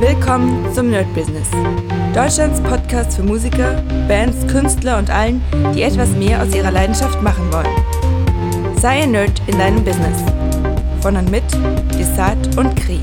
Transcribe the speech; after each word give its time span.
Willkommen 0.00 0.72
zum 0.74 0.90
Nerd 0.90 1.12
Business. 1.14 1.48
Deutschlands 2.14 2.60
Podcast 2.60 3.16
für 3.16 3.22
Musiker, 3.22 3.82
Bands, 4.08 4.46
Künstler 4.46 4.98
und 4.98 5.10
allen, 5.10 5.42
die 5.74 5.82
etwas 5.82 6.10
mehr 6.10 6.42
aus 6.42 6.54
ihrer 6.54 6.70
Leidenschaft 6.70 7.22
machen 7.22 7.50
wollen. 7.52 8.76
Sei 8.78 9.02
ein 9.02 9.12
Nerd 9.12 9.40
in 9.46 9.58
deinem 9.58 9.84
Business. 9.84 10.22
Von 11.00 11.16
und 11.16 11.30
mit 11.30 11.44
Desart 11.98 12.56
und 12.56 12.74
Kri. 12.76 13.00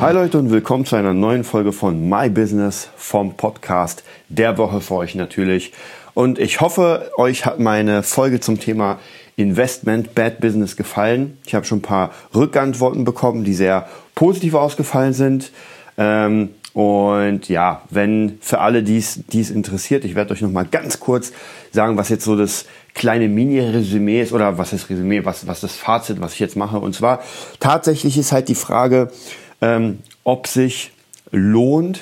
Hi 0.00 0.12
Leute 0.12 0.38
und 0.38 0.50
willkommen 0.50 0.84
zu 0.84 0.96
einer 0.96 1.12
neuen 1.12 1.42
Folge 1.42 1.72
von 1.72 2.08
My 2.08 2.30
Business 2.30 2.88
vom 2.96 3.36
Podcast 3.36 4.04
der 4.28 4.58
Woche 4.58 4.80
für 4.80 4.94
euch 4.94 5.14
natürlich. 5.14 5.72
Und 6.14 6.38
ich 6.38 6.60
hoffe, 6.60 7.10
euch 7.16 7.46
hat 7.46 7.60
meine 7.60 8.02
Folge 8.02 8.40
zum 8.40 8.60
Thema 8.60 8.98
Investment 9.38 10.16
Bad 10.16 10.40
Business 10.40 10.76
gefallen. 10.76 11.38
Ich 11.46 11.54
habe 11.54 11.64
schon 11.64 11.78
ein 11.78 11.82
paar 11.82 12.10
Rückantworten 12.34 13.04
bekommen, 13.04 13.44
die 13.44 13.54
sehr 13.54 13.88
positiv 14.16 14.54
ausgefallen 14.54 15.12
sind. 15.12 15.52
Ähm, 15.96 16.50
und 16.74 17.48
ja, 17.48 17.82
wenn 17.88 18.38
für 18.40 18.58
alle 18.58 18.82
dies 18.82 19.20
dies 19.32 19.50
interessiert, 19.50 20.04
ich 20.04 20.16
werde 20.16 20.34
euch 20.34 20.42
noch 20.42 20.50
mal 20.50 20.64
ganz 20.64 20.98
kurz 20.98 21.32
sagen, 21.70 21.96
was 21.96 22.08
jetzt 22.08 22.24
so 22.24 22.36
das 22.36 22.66
kleine 22.94 23.28
Mini-Resümee 23.28 24.20
ist 24.22 24.32
oder 24.32 24.58
was 24.58 24.72
ist 24.72 24.90
Resümee, 24.90 25.24
was 25.24 25.46
was 25.46 25.60
das 25.60 25.76
Fazit, 25.76 26.20
was 26.20 26.34
ich 26.34 26.40
jetzt 26.40 26.56
mache. 26.56 26.80
Und 26.80 26.94
zwar 26.94 27.22
tatsächlich 27.60 28.18
ist 28.18 28.32
halt 28.32 28.48
die 28.48 28.56
Frage, 28.56 29.12
ähm, 29.60 30.00
ob 30.24 30.48
sich 30.48 30.90
lohnt, 31.30 32.00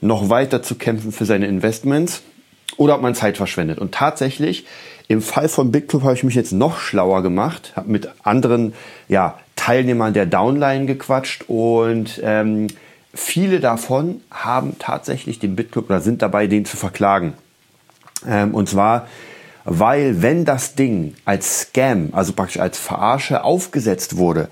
noch 0.00 0.30
weiter 0.30 0.62
zu 0.64 0.74
kämpfen 0.74 1.12
für 1.12 1.26
seine 1.26 1.46
Investments 1.46 2.22
oder 2.76 2.96
ob 2.96 3.02
man 3.02 3.14
Zeit 3.14 3.36
verschwendet. 3.36 3.78
Und 3.78 3.92
tatsächlich, 3.92 4.66
im 5.08 5.22
Fall 5.22 5.48
von 5.48 5.70
BitClub 5.70 6.02
habe 6.02 6.14
ich 6.14 6.24
mich 6.24 6.34
jetzt 6.34 6.52
noch 6.52 6.78
schlauer 6.78 7.22
gemacht, 7.22 7.72
habe 7.76 7.90
mit 7.90 8.08
anderen 8.24 8.74
ja, 9.08 9.38
Teilnehmern 9.54 10.14
der 10.14 10.26
Downline 10.26 10.86
gequatscht 10.86 11.44
und 11.48 12.20
ähm, 12.22 12.66
viele 13.14 13.60
davon 13.60 14.20
haben 14.30 14.76
tatsächlich 14.78 15.38
den 15.38 15.56
BitClub 15.56 15.88
oder 15.88 16.00
sind 16.00 16.22
dabei, 16.22 16.46
den 16.46 16.64
zu 16.64 16.76
verklagen. 16.76 17.34
Ähm, 18.26 18.54
und 18.54 18.68
zwar, 18.68 19.06
weil 19.64 20.22
wenn 20.22 20.44
das 20.44 20.74
Ding 20.74 21.14
als 21.24 21.62
Scam, 21.62 22.10
also 22.12 22.32
praktisch 22.32 22.58
als 22.58 22.78
Verarsche 22.78 23.44
aufgesetzt 23.44 24.16
wurde, 24.16 24.48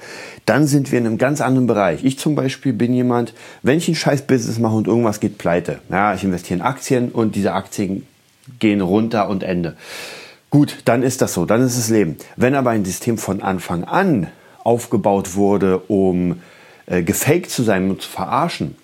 dann 0.46 0.66
sind 0.66 0.92
wir 0.92 0.98
in 0.98 1.06
einem 1.06 1.18
ganz 1.18 1.40
anderen 1.40 1.66
Bereich. 1.66 2.04
Ich 2.04 2.18
zum 2.18 2.34
Beispiel 2.34 2.72
bin 2.72 2.94
jemand, 2.94 3.34
wenn 3.62 3.78
ich 3.78 3.88
ein 3.88 3.94
scheiß 3.94 4.22
Business 4.22 4.58
mache 4.58 4.74
und 4.74 4.86
irgendwas 4.86 5.20
geht 5.20 5.38
pleite, 5.38 5.80
ja, 5.88 6.14
ich 6.14 6.24
investiere 6.24 6.58
in 6.58 6.64
Aktien 6.64 7.10
und 7.10 7.34
diese 7.34 7.52
Aktien 7.52 8.06
gehen 8.58 8.80
runter 8.80 9.28
und 9.28 9.42
Ende. 9.42 9.76
Gut, 10.54 10.76
dann 10.84 11.02
ist 11.02 11.20
das 11.20 11.34
so, 11.34 11.46
dann 11.46 11.62
ist 11.62 11.76
es 11.76 11.90
Leben. 11.90 12.16
Wenn 12.36 12.54
aber 12.54 12.70
ein 12.70 12.84
System 12.84 13.18
von 13.18 13.42
Anfang 13.42 13.82
an 13.82 14.28
aufgebaut 14.62 15.34
wurde, 15.34 15.78
um 15.88 16.42
äh, 16.86 17.02
gefaked 17.02 17.50
zu 17.50 17.64
sein 17.64 17.90
und 17.90 18.02
zu 18.02 18.08
verarschen, 18.08 18.76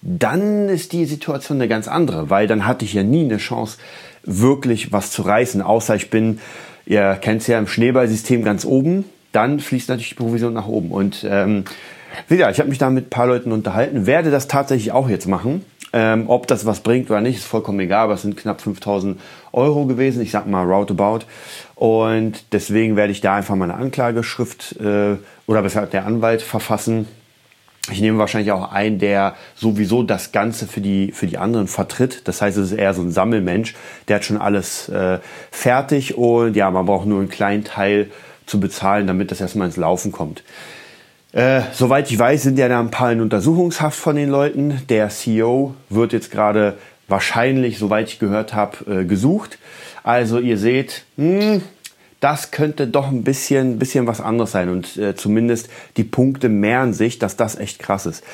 dann 0.00 0.68
ist 0.68 0.92
die 0.92 1.04
Situation 1.04 1.58
eine 1.58 1.68
ganz 1.68 1.86
andere, 1.86 2.28
weil 2.28 2.48
dann 2.48 2.66
hatte 2.66 2.84
ich 2.84 2.94
ja 2.94 3.04
nie 3.04 3.22
eine 3.22 3.36
Chance, 3.36 3.78
wirklich 4.24 4.90
was 4.90 5.12
zu 5.12 5.22
reißen, 5.22 5.62
außer 5.62 5.94
ich 5.94 6.10
bin, 6.10 6.40
ihr 6.86 7.16
kennt 7.20 7.42
es 7.42 7.46
ja 7.46 7.56
im 7.56 7.68
Schneeballsystem 7.68 8.42
ganz 8.42 8.64
oben, 8.64 9.04
dann 9.30 9.60
fließt 9.60 9.90
natürlich 9.90 10.08
die 10.08 10.16
Provision 10.16 10.52
nach 10.52 10.66
oben. 10.66 10.90
Und 10.90 11.24
ähm, 11.30 11.66
wieder, 12.26 12.50
ich 12.50 12.58
habe 12.58 12.68
mich 12.68 12.78
da 12.78 12.90
mit 12.90 13.06
ein 13.06 13.10
paar 13.10 13.28
Leuten 13.28 13.52
unterhalten, 13.52 14.06
werde 14.06 14.32
das 14.32 14.48
tatsächlich 14.48 14.90
auch 14.90 15.08
jetzt 15.08 15.28
machen. 15.28 15.64
Ähm, 15.94 16.24
ob 16.28 16.46
das 16.46 16.64
was 16.64 16.80
bringt 16.80 17.10
oder 17.10 17.20
nicht, 17.20 17.36
ist 17.36 17.44
vollkommen 17.44 17.78
egal, 17.78 18.04
aber 18.04 18.14
es 18.14 18.22
sind 18.22 18.36
knapp 18.36 18.62
5000 18.62 19.20
Euro 19.52 19.86
gewesen, 19.86 20.22
ich 20.22 20.30
sag 20.30 20.46
mal 20.46 20.64
roundabout. 20.64 21.20
Und 21.74 22.52
deswegen 22.52 22.96
werde 22.96 23.12
ich 23.12 23.20
da 23.20 23.36
einfach 23.36 23.54
mal 23.54 23.70
eine 23.70 23.80
Anklageschrift 23.80 24.76
äh, 24.80 25.16
oder 25.46 25.62
besser 25.62 25.86
der 25.86 26.06
Anwalt 26.06 26.42
verfassen. 26.42 27.06
Ich 27.90 28.00
nehme 28.00 28.18
wahrscheinlich 28.18 28.52
auch 28.52 28.70
einen, 28.70 29.00
der 29.00 29.34
sowieso 29.56 30.04
das 30.04 30.30
Ganze 30.30 30.68
für 30.68 30.80
die, 30.80 31.10
für 31.10 31.26
die 31.26 31.38
anderen 31.38 31.66
vertritt. 31.66 32.28
Das 32.28 32.40
heißt, 32.40 32.56
es 32.56 32.70
ist 32.70 32.78
eher 32.78 32.94
so 32.94 33.02
ein 33.02 33.10
Sammelmensch. 33.10 33.74
Der 34.06 34.16
hat 34.16 34.24
schon 34.24 34.38
alles 34.38 34.88
äh, 34.88 35.18
fertig 35.50 36.16
und 36.16 36.54
ja, 36.54 36.70
man 36.70 36.86
braucht 36.86 37.06
nur 37.06 37.18
einen 37.18 37.28
kleinen 37.28 37.64
Teil 37.64 38.10
zu 38.46 38.60
bezahlen, 38.60 39.08
damit 39.08 39.32
das 39.32 39.40
erstmal 39.40 39.66
ins 39.66 39.76
Laufen 39.76 40.12
kommt. 40.12 40.44
Äh, 41.32 41.62
soweit 41.72 42.10
ich 42.10 42.18
weiß, 42.18 42.42
sind 42.42 42.58
ja 42.58 42.68
da 42.68 42.78
ein 42.78 42.90
paar 42.90 43.10
in 43.10 43.20
Untersuchungshaft 43.20 43.98
von 43.98 44.16
den 44.16 44.28
Leuten. 44.28 44.82
Der 44.88 45.08
CEO 45.08 45.74
wird 45.88 46.12
jetzt 46.12 46.30
gerade 46.30 46.76
wahrscheinlich, 47.12 47.78
soweit 47.78 48.08
ich 48.08 48.18
gehört 48.18 48.54
habe, 48.54 49.02
äh, 49.02 49.04
gesucht. 49.04 49.58
Also 50.02 50.40
ihr 50.40 50.58
seht, 50.58 51.04
mh, 51.16 51.40
hm, 51.40 51.62
das 52.18 52.50
könnte 52.50 52.88
doch 52.88 53.08
ein 53.08 53.22
bisschen, 53.22 53.78
bisschen 53.78 54.06
was 54.08 54.20
anderes 54.20 54.52
sein 54.52 54.68
und 54.68 54.96
äh, 54.96 55.14
zumindest 55.14 55.68
die 55.96 56.04
Punkte 56.04 56.48
mehren 56.48 56.92
sich, 56.92 57.18
dass 57.18 57.36
das 57.36 57.56
echt 57.56 57.78
krass 57.78 58.06
ist. 58.06 58.24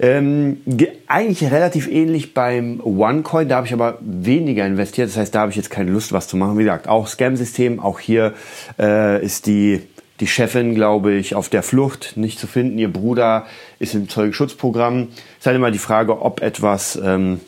Ähm, 0.00 0.58
eigentlich 1.06 1.50
relativ 1.50 1.88
ähnlich 1.88 2.34
beim 2.34 2.80
OneCoin, 2.82 3.48
da 3.48 3.56
habe 3.56 3.66
ich 3.66 3.72
aber 3.72 3.98
weniger 4.00 4.66
investiert, 4.66 5.08
das 5.08 5.16
heißt, 5.16 5.34
da 5.34 5.40
habe 5.40 5.50
ich 5.50 5.56
jetzt 5.56 5.70
keine 5.70 5.90
Lust, 5.90 6.12
was 6.12 6.28
zu 6.28 6.36
machen. 6.36 6.58
Wie 6.58 6.64
gesagt, 6.64 6.88
auch 6.88 7.06
Scam-System, 7.06 7.80
auch 7.80 8.00
hier 8.00 8.34
äh, 8.78 9.24
ist 9.24 9.46
die 9.46 9.82
die 10.20 10.28
Chefin, 10.28 10.76
glaube 10.76 11.14
ich, 11.14 11.34
auf 11.34 11.48
der 11.48 11.64
Flucht 11.64 12.16
nicht 12.16 12.38
zu 12.38 12.46
finden. 12.46 12.78
Ihr 12.78 12.92
Bruder 12.92 13.46
ist 13.80 13.94
im 13.94 14.08
Zeugenschutzprogramm. 14.08 15.08
Es 15.10 15.40
ist 15.40 15.46
halt 15.46 15.56
immer 15.56 15.72
die 15.72 15.78
Frage, 15.78 16.22
ob 16.22 16.42
etwas 16.42 16.94
ähm, 17.02 17.40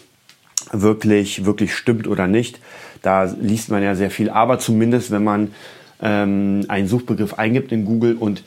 wirklich, 0.73 1.45
wirklich 1.45 1.75
stimmt 1.75 2.07
oder 2.07 2.27
nicht. 2.27 2.61
Da 3.03 3.25
liest 3.25 3.71
man 3.71 3.83
ja 3.83 3.95
sehr 3.95 4.11
viel. 4.11 4.31
Aber 4.31 4.59
zumindest, 4.59 5.11
wenn 5.11 5.25
man 5.25 5.55
ähm, 6.03 6.65
einen 6.69 6.89
Suchbegriff 6.89 7.35
eingibt 7.35 7.73
in 7.73 7.85
Google 7.85 8.17
und 8.19 8.43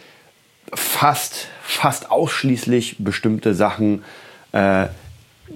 fast, 0.73 1.47
fast 1.61 2.11
ausschließlich 2.11 2.97
bestimmte 2.99 3.53
Sachen 3.53 4.03
äh, 4.51 4.87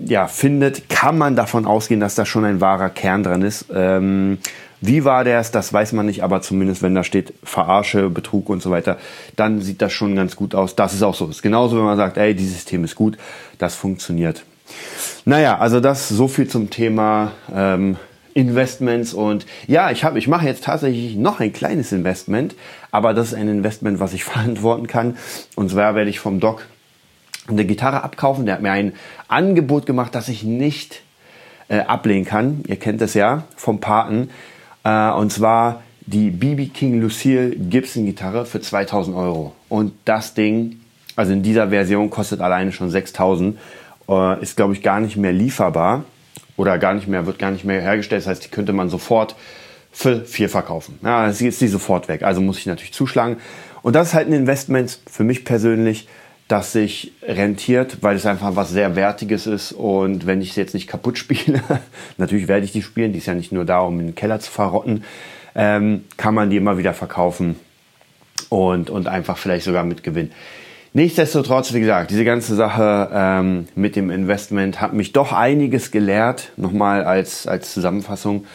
ja, 0.06 0.28
findet, 0.28 0.90
kann 0.90 1.18
man 1.18 1.36
davon 1.36 1.66
ausgehen, 1.66 2.00
dass 2.00 2.16
da 2.16 2.26
schon 2.26 2.46
ein 2.46 2.62
wahrer 2.62 2.90
Kern 2.90 3.24
dran 3.24 3.42
ist. 3.42 3.66
Ähm, 3.74 4.38
wie 4.80 5.06
war 5.06 5.24
der 5.24 5.40
es, 5.40 5.52
das 5.52 5.72
weiß 5.72 5.94
man 5.94 6.08
nicht, 6.08 6.24
aber 6.24 6.42
zumindest 6.42 6.82
wenn 6.82 6.96
da 6.96 7.04
steht 7.04 7.34
Verarsche, 7.44 8.10
Betrug 8.10 8.50
und 8.50 8.64
so 8.64 8.72
weiter, 8.72 8.98
dann 9.36 9.62
sieht 9.62 9.82
das 9.82 9.94
schon 9.94 10.16
ganz 10.16 10.36
gut 10.36 10.56
aus. 10.56 10.76
Das 10.76 10.94
ist 10.94 11.04
auch 11.04 11.14
so. 11.14 11.28
Ist 11.28 11.44
genauso, 11.44 11.78
wenn 11.78 11.84
man 11.84 11.98
sagt, 11.98 12.18
ey, 12.18 12.34
dieses 12.34 12.56
System 12.56 12.84
ist 12.84 12.96
gut, 12.96 13.18
das 13.60 13.76
funktioniert. 13.76 14.44
Naja, 15.26 15.58
also 15.58 15.80
das 15.80 16.10
so 16.10 16.28
viel 16.28 16.48
zum 16.48 16.70
Thema 16.70 17.32
ähm, 17.54 17.98
Investments 18.34 19.14
und 19.14 19.46
ja, 19.68 19.92
ich 19.92 20.04
ich 20.04 20.28
mache 20.28 20.46
jetzt 20.46 20.64
tatsächlich 20.64 21.16
noch 21.16 21.40
ein 21.40 21.54
kleines 21.54 21.92
Investment, 21.92 22.56
aber 22.90 23.14
das 23.14 23.30
ist 23.30 23.34
ein 23.34 23.48
Investment, 23.48 24.00
was 24.00 24.14
ich 24.14 24.24
verantworten 24.26 24.88
kann. 24.88 25.18
Und 25.56 25.70
zwar 25.70 25.96
werde 25.96 26.10
ich 26.10 26.20
vom 26.20 26.40
Doc 26.40 26.66
eine 27.48 27.66
Gitarre 27.66 28.04
abkaufen. 28.04 28.46
Der 28.46 28.56
hat 28.56 28.62
mir 28.62 28.72
ein 28.72 28.94
Angebot 29.28 29.86
gemacht, 29.86 30.16
das 30.16 30.30
ich 30.30 30.44
nicht 30.44 31.02
äh, 31.68 31.80
ablehnen 31.80 32.26
kann. 32.26 32.64
Ihr 32.68 32.78
kennt 32.78 33.02
es 33.02 33.14
ja 33.14 33.44
vom 33.56 33.80
Paten. 33.80 34.30
Äh, 34.84 35.12
und 35.12 35.32
zwar 35.32 35.84
die 36.02 36.32
BB 36.32 36.74
King 36.74 37.00
Lucille 37.02 37.52
Gibson 37.52 38.06
Gitarre 38.06 38.46
für 38.46 38.62
2000 38.62 39.16
Euro. 39.16 39.54
Und 39.70 39.94
das 40.06 40.34
Ding, 40.34 40.82
also 41.16 41.34
in 41.34 41.44
dieser 41.44 41.70
Version 41.70 42.10
kostet 42.10 42.42
alleine 42.42 42.72
schon 42.72 42.90
6000, 42.90 43.58
äh, 44.12 44.42
ist 44.42 44.58
glaube 44.58 44.74
ich 44.74 44.84
gar 44.84 45.00
nicht 45.00 45.18
mehr 45.18 45.34
lieferbar 45.34 46.04
oder 46.58 46.78
gar 46.78 46.94
nicht 46.94 47.08
mehr, 47.08 47.26
wird 47.26 47.40
gar 47.40 47.52
nicht 47.52 47.66
mehr 47.66 47.82
hergestellt. 47.82 48.22
Das 48.22 48.28
heißt, 48.28 48.46
die 48.46 48.50
könnte 48.50 48.74
man 48.74 48.90
sofort 48.90 49.36
für 49.92 50.26
vier 50.26 50.50
verkaufen. 50.50 51.00
Ja, 51.04 51.28
jetzt 51.28 51.42
ist 51.42 51.62
die 51.62 51.68
sofort 51.68 52.08
weg. 52.08 52.24
Also 52.24 52.42
muss 52.42 52.60
ich 52.60 52.66
natürlich 52.66 52.94
zuschlagen. 52.94 53.38
Und 53.82 53.96
das 53.96 54.10
ist 54.10 54.14
halt 54.14 54.28
ein 54.28 54.34
Investment 54.34 55.00
für 55.10 55.24
mich 55.24 55.44
persönlich, 55.44 56.08
das 56.48 56.74
sich 56.74 57.14
rentiert, 57.24 57.98
weil 58.02 58.16
es 58.16 58.26
einfach 58.26 58.56
was 58.56 58.70
sehr 58.70 58.96
Wertiges 58.96 59.48
ist. 59.48 59.72
Und 59.72 60.26
wenn 60.26 60.42
ich 60.42 60.52
es 60.52 60.56
jetzt 60.56 60.74
nicht 60.74 60.88
kaputt 60.88 61.18
spiele, 61.18 61.62
natürlich 62.18 62.48
werde 62.48 62.66
ich 62.66 62.72
die 62.72 62.82
spielen, 62.82 63.14
die 63.14 63.20
ist 63.20 63.28
ja 63.28 63.34
nicht 63.34 63.52
nur 63.52 63.66
da, 63.66 63.80
um 63.80 64.00
in 64.00 64.08
den 64.08 64.16
Keller 64.16 64.40
zu 64.40 64.52
verrotten, 64.52 65.04
ähm, 65.56 66.06
kann 66.18 66.34
man 66.34 66.50
die 66.50 66.58
immer 66.58 66.78
wieder 66.78 66.94
verkaufen 66.94 67.58
und, 68.50 68.90
und 68.90 69.08
einfach 69.08 69.38
vielleicht 69.38 69.66
sogar 69.66 69.84
mit 69.84 70.04
Gewinn. 70.04 70.32
Nichtsdestotrotz, 70.94 71.72
wie 71.74 71.80
gesagt, 71.80 72.12
diese 72.12 72.26
ganze 72.26 72.54
Sache 72.56 73.10
ähm, 73.14 73.68
mit 73.76 73.96
dem 73.96 74.10
Investment 74.10 74.82
hat 74.82 74.94
mich 74.94 75.14
doch 75.14 75.32
einiges 75.32 75.92
gelehrt, 75.92 76.52
nochmal 76.58 77.06
als, 77.06 77.48
als 77.48 77.74
Zusammenfassung. 77.74 78.46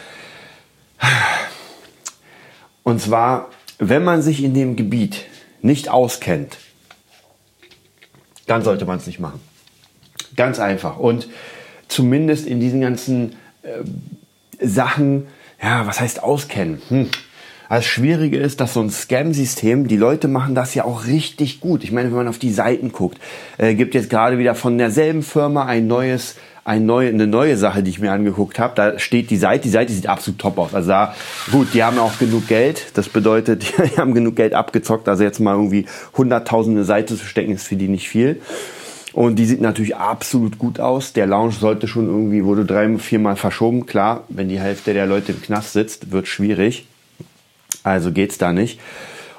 Und 2.83 3.01
zwar, 3.01 3.49
wenn 3.79 4.03
man 4.03 4.21
sich 4.21 4.43
in 4.43 4.53
dem 4.53 4.75
Gebiet 4.75 5.25
nicht 5.63 5.89
auskennt, 5.89 6.57
dann 8.45 8.61
sollte 8.61 8.85
man 8.85 8.97
es 8.97 9.07
nicht 9.07 9.19
machen. 9.19 9.41
Ganz 10.35 10.59
einfach. 10.59 10.97
Und 10.97 11.27
zumindest 11.87 12.45
in 12.45 12.59
diesen 12.59 12.81
ganzen 12.81 13.35
äh, 13.63 13.83
Sachen, 14.65 15.27
ja, 15.61 15.87
was 15.87 15.99
heißt 15.99 16.21
auskennen? 16.21 16.81
Hm. 16.89 17.09
Das 17.69 17.85
Schwierige 17.85 18.37
ist, 18.37 18.61
dass 18.61 18.73
so 18.73 18.81
ein 18.81 18.89
Scam-System, 18.89 19.87
die 19.87 19.97
Leute 19.97 20.27
machen 20.27 20.55
das 20.55 20.73
ja 20.73 20.85
auch 20.85 21.05
richtig 21.05 21.59
gut. 21.59 21.83
Ich 21.83 21.91
meine, 21.91 22.09
wenn 22.09 22.17
man 22.17 22.27
auf 22.27 22.39
die 22.39 22.51
Seiten 22.51 22.91
guckt, 22.91 23.19
äh, 23.57 23.75
gibt 23.75 23.93
jetzt 23.93 24.09
gerade 24.09 24.37
wieder 24.37 24.55
von 24.55 24.77
derselben 24.77 25.23
Firma 25.23 25.65
ein 25.65 25.87
neues 25.87 26.35
eine 26.67 26.83
neue, 26.83 27.07
eine 27.07 27.27
neue 27.27 27.55
Sache, 27.55 27.81
die 27.81 27.91
ich 27.91 27.99
mir 27.99 28.11
angeguckt 28.11 28.59
habe. 28.59 28.73
Da 28.75 28.99
steht 28.99 29.29
die 29.29 29.37
Seite, 29.37 29.63
die 29.63 29.69
Seite 29.69 29.93
sieht 29.93 30.07
absolut 30.07 30.41
top 30.41 30.57
aus. 30.57 30.73
Also 30.73 30.89
da, 30.89 31.15
gut, 31.49 31.73
die 31.73 31.81
haben 31.81 31.97
auch 31.97 32.19
genug 32.19 32.49
Geld. 32.49 32.87
Das 32.95 33.07
bedeutet, 33.07 33.63
die 33.77 33.97
haben 33.97 34.13
genug 34.13 34.35
Geld 34.35 34.53
abgezockt. 34.53 35.07
Also 35.07 35.23
jetzt 35.23 35.39
mal 35.39 35.53
irgendwie 35.53 35.85
hunderttausende 36.17 36.83
Seite 36.83 37.15
zu 37.15 37.23
stecken, 37.23 37.53
ist 37.53 37.67
für 37.67 37.77
die 37.77 37.87
nicht 37.87 38.09
viel. 38.09 38.41
Und 39.13 39.37
die 39.37 39.45
sieht 39.45 39.61
natürlich 39.61 39.95
absolut 39.95 40.59
gut 40.59 40.81
aus. 40.81 41.13
Der 41.13 41.25
Lounge 41.25 41.53
sollte 41.53 41.87
schon 41.87 42.05
irgendwie, 42.05 42.43
wurde 42.43 42.65
drei, 42.65 42.97
viermal 42.97 43.37
verschoben. 43.37 43.85
Klar, 43.85 44.25
wenn 44.27 44.49
die 44.49 44.59
Hälfte 44.59 44.93
der 44.93 45.05
Leute 45.05 45.31
im 45.31 45.41
Knast 45.41 45.71
sitzt, 45.71 46.11
wird 46.11 46.27
schwierig. 46.27 46.85
Also 47.87 48.11
geht's 48.11 48.37
da 48.37 48.51
nicht. 48.53 48.79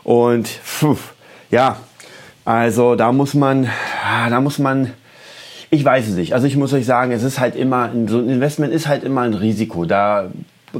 Und 0.05 0.49
pf, 0.49 1.12
ja, 1.50 1.77
also 2.45 2.95
da 2.95 3.12
muss 3.12 3.35
man, 3.35 3.69
da 4.31 4.41
muss 4.41 4.59
man, 4.59 4.95
ich 5.71 5.85
weiß 5.85 6.09
es 6.09 6.15
nicht. 6.15 6.33
Also 6.33 6.47
ich 6.47 6.56
muss 6.56 6.73
euch 6.73 6.87
sagen, 6.87 7.12
es 7.12 7.23
ist 7.23 7.41
halt 7.41 7.55
immer, 7.55 7.91
so 8.06 8.19
ein 8.19 8.29
Investment 8.29 8.73
ist 8.73 8.89
halt 8.89 9.05
immer 9.05 9.21
ein 9.23 9.35
Risiko. 9.35 9.85
Da 9.85 10.31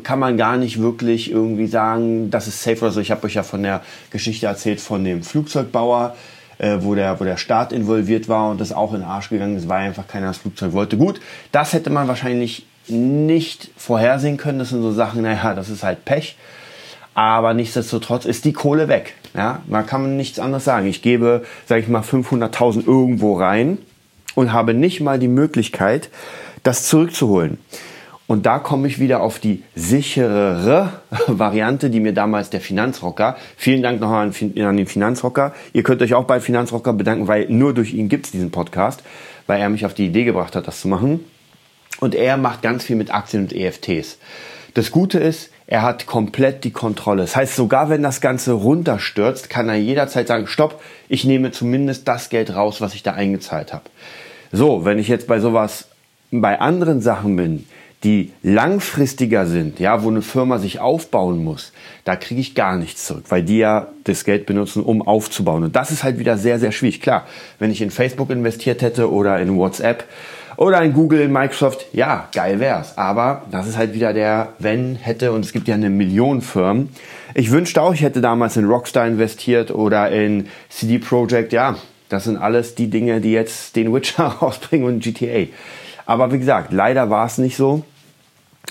kann 0.03 0.19
man 0.19 0.37
gar 0.37 0.57
nicht 0.57 0.81
wirklich 0.81 1.31
irgendwie 1.31 1.67
sagen, 1.67 2.31
das 2.31 2.49
ist 2.49 2.63
safe 2.63 2.81
oder 2.81 2.91
so. 2.91 3.01
Ich 3.01 3.11
habe 3.11 3.25
euch 3.27 3.35
ja 3.35 3.43
von 3.43 3.63
der 3.63 3.83
Geschichte 4.11 4.47
erzählt 4.47 4.81
von 4.81 5.05
dem 5.05 5.23
Flugzeugbauer, 5.23 6.17
äh, 6.57 6.79
wo, 6.81 6.95
der, 6.95 7.21
wo 7.21 7.25
der 7.25 7.37
Staat 7.37 7.73
involviert 7.73 8.29
war 8.29 8.51
und 8.51 8.61
das 8.61 8.73
auch 8.73 8.95
in 8.95 9.01
den 9.01 9.09
Arsch 9.09 9.29
gegangen 9.29 9.57
ist, 9.57 9.69
weil 9.69 9.89
einfach 9.89 10.09
keiner 10.09 10.29
das 10.29 10.39
Flugzeug 10.39 10.73
wollte. 10.73 10.97
Gut, 10.97 11.21
das 11.53 11.75
hätte 11.75 11.91
man 11.91 12.09
wahrscheinlich 12.09 12.67
nicht 12.89 13.71
vorhersehen 13.77 14.39
können. 14.39 14.59
Das 14.59 14.71
sind 14.71 14.81
so 14.81 14.93
Sachen, 14.93 15.23
naja, 15.23 15.55
das 15.55 15.69
ist 15.69 15.83
halt 15.83 16.07
Pech. 16.07 16.37
Aber 17.19 17.53
nichtsdestotrotz 17.53 18.27
ist 18.27 18.45
die 18.45 18.53
Kohle 18.53 18.87
weg. 18.87 19.15
Ja, 19.35 19.63
man 19.67 19.85
kann 19.85 20.17
nichts 20.17 20.39
anderes 20.39 20.65
sagen. 20.65 20.87
Ich 20.87 21.03
gebe, 21.03 21.45
sage 21.67 21.81
ich 21.81 21.89
mal, 21.89 22.03
500.000 22.03 22.87
irgendwo 22.87 23.37
rein 23.37 23.79
und 24.37 24.53
habe 24.53 24.73
nicht 24.73 25.01
mal 25.01 25.19
die 25.19 25.27
Möglichkeit, 25.27 26.11
das 26.63 26.87
zurückzuholen. 26.87 27.59
Und 28.29 28.47
da 28.47 28.61
komme 28.61 28.87
ich 28.87 29.01
wieder 29.01 29.21
auf 29.21 29.41
die 29.41 29.65
sicherere 29.75 30.93
Variante, 31.27 31.91
die 31.91 31.99
mir 31.99 32.13
damals 32.15 32.51
der 32.51 32.61
Finanzrocker, 32.61 33.37
vielen 33.57 33.83
Dank 33.83 34.01
noch 34.01 34.13
an, 34.13 34.33
den 34.55 34.87
Finanzrocker. 34.87 35.55
Ihr 35.73 35.83
könnt 35.83 36.03
euch 36.03 36.15
auch 36.15 36.23
bei 36.23 36.39
Finanzrocker 36.39 36.93
bedanken, 36.93 37.27
weil 37.27 37.49
nur 37.49 37.75
durch 37.75 37.95
ihn 37.95 38.09
gibt's 38.09 38.31
diesen 38.31 38.53
Podcast, 38.53 39.03
weil 39.49 39.61
er 39.61 39.71
mich 39.71 39.85
auf 39.85 39.95
die 39.95 40.07
Idee 40.07 40.23
gebracht 40.23 40.55
hat, 40.55 40.69
das 40.69 40.81
zu 40.83 40.87
machen. 40.87 41.25
Und 41.99 42.15
er 42.15 42.37
macht 42.37 42.63
ganz 42.63 42.85
viel 42.85 42.95
mit 42.95 43.13
Aktien 43.13 43.43
und 43.43 43.53
EFTs. 43.53 44.19
Das 44.75 44.93
Gute 44.93 45.19
ist, 45.19 45.51
er 45.71 45.83
hat 45.83 46.07
komplett 46.07 46.65
die 46.65 46.71
Kontrolle. 46.71 47.23
Das 47.23 47.37
heißt, 47.37 47.55
sogar 47.55 47.91
wenn 47.91 48.03
das 48.03 48.23
Ganze 48.23 48.53
runterstürzt, 48.53 49.51
kann 49.51 49.69
er 49.69 49.77
jederzeit 49.77 50.27
sagen, 50.27 50.47
stopp, 50.47 50.83
ich 51.11 51.25
nehme 51.25 51.53
zumindest 51.53 52.09
das 52.09 52.31
Geld 52.31 52.55
raus, 52.55 52.81
was 52.81 52.95
ich 52.95 53.03
da 53.03 53.13
eingezahlt 53.13 53.75
habe. 53.75 53.85
So, 54.51 54.87
wenn 54.87 54.99
ich 54.99 55.09
jetzt 55.09 55.27
bei 55.27 55.41
sowas, 55.41 55.89
bei 56.31 56.59
anderen 56.59 57.03
Sachen 57.03 57.37
bin, 57.37 57.67
die 58.03 58.33
langfristiger 58.43 59.45
sind, 59.45 59.79
ja, 59.79 60.03
wo 60.03 60.09
eine 60.09 60.23
Firma 60.23 60.59
sich 60.59 60.81
aufbauen 60.81 61.45
muss, 61.45 61.73
da 62.05 62.17
kriege 62.17 62.41
ich 62.41 62.55
gar 62.55 62.77
nichts 62.77 63.05
zurück, 63.05 63.25
weil 63.29 63.43
die 63.43 63.59
ja 63.59 63.89
das 64.05 64.25
Geld 64.25 64.47
benutzen, 64.47 64.83
um 64.83 65.03
aufzubauen. 65.03 65.65
Und 65.65 65.77
das 65.77 65.91
ist 65.91 66.03
halt 66.03 66.19
wieder 66.19 66.39
sehr, 66.39 66.59
sehr 66.59 66.73
schwierig. 66.73 67.03
Klar, 67.03 67.27
wenn 67.59 67.71
ich 67.71 67.83
in 67.83 67.91
Facebook 67.91 68.31
investiert 68.31 68.81
hätte 68.81 69.13
oder 69.13 69.39
in 69.39 69.57
WhatsApp 69.59 70.05
oder 70.59 70.83
in 70.83 70.93
Google, 70.93 71.29
Microsoft, 71.29 71.87
ja, 71.93 72.29
geil 72.35 72.59
wär's. 72.59 72.99
Aber 72.99 73.43
das 73.51 73.69
ist 73.69 73.79
halt 73.79 73.95
wieder 73.95 74.13
der 74.13 74.55
Wenn, 74.59 74.97
hätte 74.97 75.31
und 75.31 75.45
es 75.45 75.53
gibt 75.53 75.69
ja 75.69 75.77
eine 75.77 75.89
Million 75.89 76.43
Firmen. 76.43 76.89
Ich 77.35 77.53
wünschte 77.53 77.81
auch, 77.81 77.95
ich 77.95 78.03
hätte 78.03 78.21
damals 78.21 78.57
in 78.57 78.65
Rockstar 78.65 79.07
investiert 79.07 79.71
oder 79.71 80.11
in 80.11 80.49
CD 80.69 80.99
Projekt, 80.99 81.53
ja, 81.53 81.77
das 82.09 82.25
sind 82.25 82.39
alles 82.39 82.75
die 82.75 82.91
Dinge, 82.91 83.21
die 83.21 83.31
jetzt 83.31 83.77
den 83.77 83.95
Witcher 83.95 84.25
rausbringen 84.43 84.87
und 84.87 85.03
GTA. 85.03 85.47
Aber 86.07 86.33
wie 86.33 86.39
gesagt, 86.41 86.73
leider 86.73 87.09
war 87.09 87.27
es 87.27 87.39
nicht 87.39 87.57
so. 87.57 87.85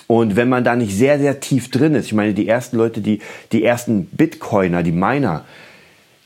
Und 0.08 0.36
wenn 0.36 0.50
man 0.50 0.66
da 0.66 0.76
nicht 0.76 0.94
sehr, 0.94 1.20
sehr 1.20 1.40
tief 1.40 1.72
drin 1.72 1.96
ist, 1.96 2.08
ich 2.08 2.14
meine, 2.14 2.34
die 2.34 2.50
ersten 2.50 2.76
Leute, 2.76 3.00
die, 3.00 3.22
die 3.54 3.64
ersten 3.64 4.08
Bitcoiner, 4.08 4.84
die 4.84 4.92
Miner, 4.92 5.46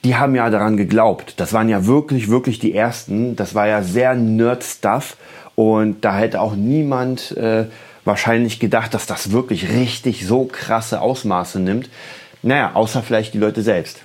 die 0.03 0.15
haben 0.15 0.33
ja 0.33 0.49
daran 0.49 0.77
geglaubt. 0.77 1.35
Das 1.37 1.53
waren 1.53 1.69
ja 1.69 1.85
wirklich, 1.85 2.29
wirklich 2.29 2.57
die 2.57 2.73
ersten. 2.73 3.35
Das 3.35 3.53
war 3.53 3.67
ja 3.67 3.83
sehr 3.83 4.15
Nerd-Stuff. 4.15 5.17
Und 5.61 6.03
da 6.03 6.17
hätte 6.17 6.41
auch 6.41 6.55
niemand 6.55 7.37
äh, 7.37 7.65
wahrscheinlich 8.03 8.59
gedacht, 8.59 8.95
dass 8.95 9.05
das 9.05 9.31
wirklich 9.31 9.69
richtig 9.69 10.25
so 10.25 10.45
krasse 10.45 11.01
Ausmaße 11.01 11.59
nimmt. 11.59 11.87
Naja, 12.41 12.71
außer 12.73 13.03
vielleicht 13.03 13.35
die 13.35 13.37
Leute 13.37 13.61
selbst. 13.61 13.99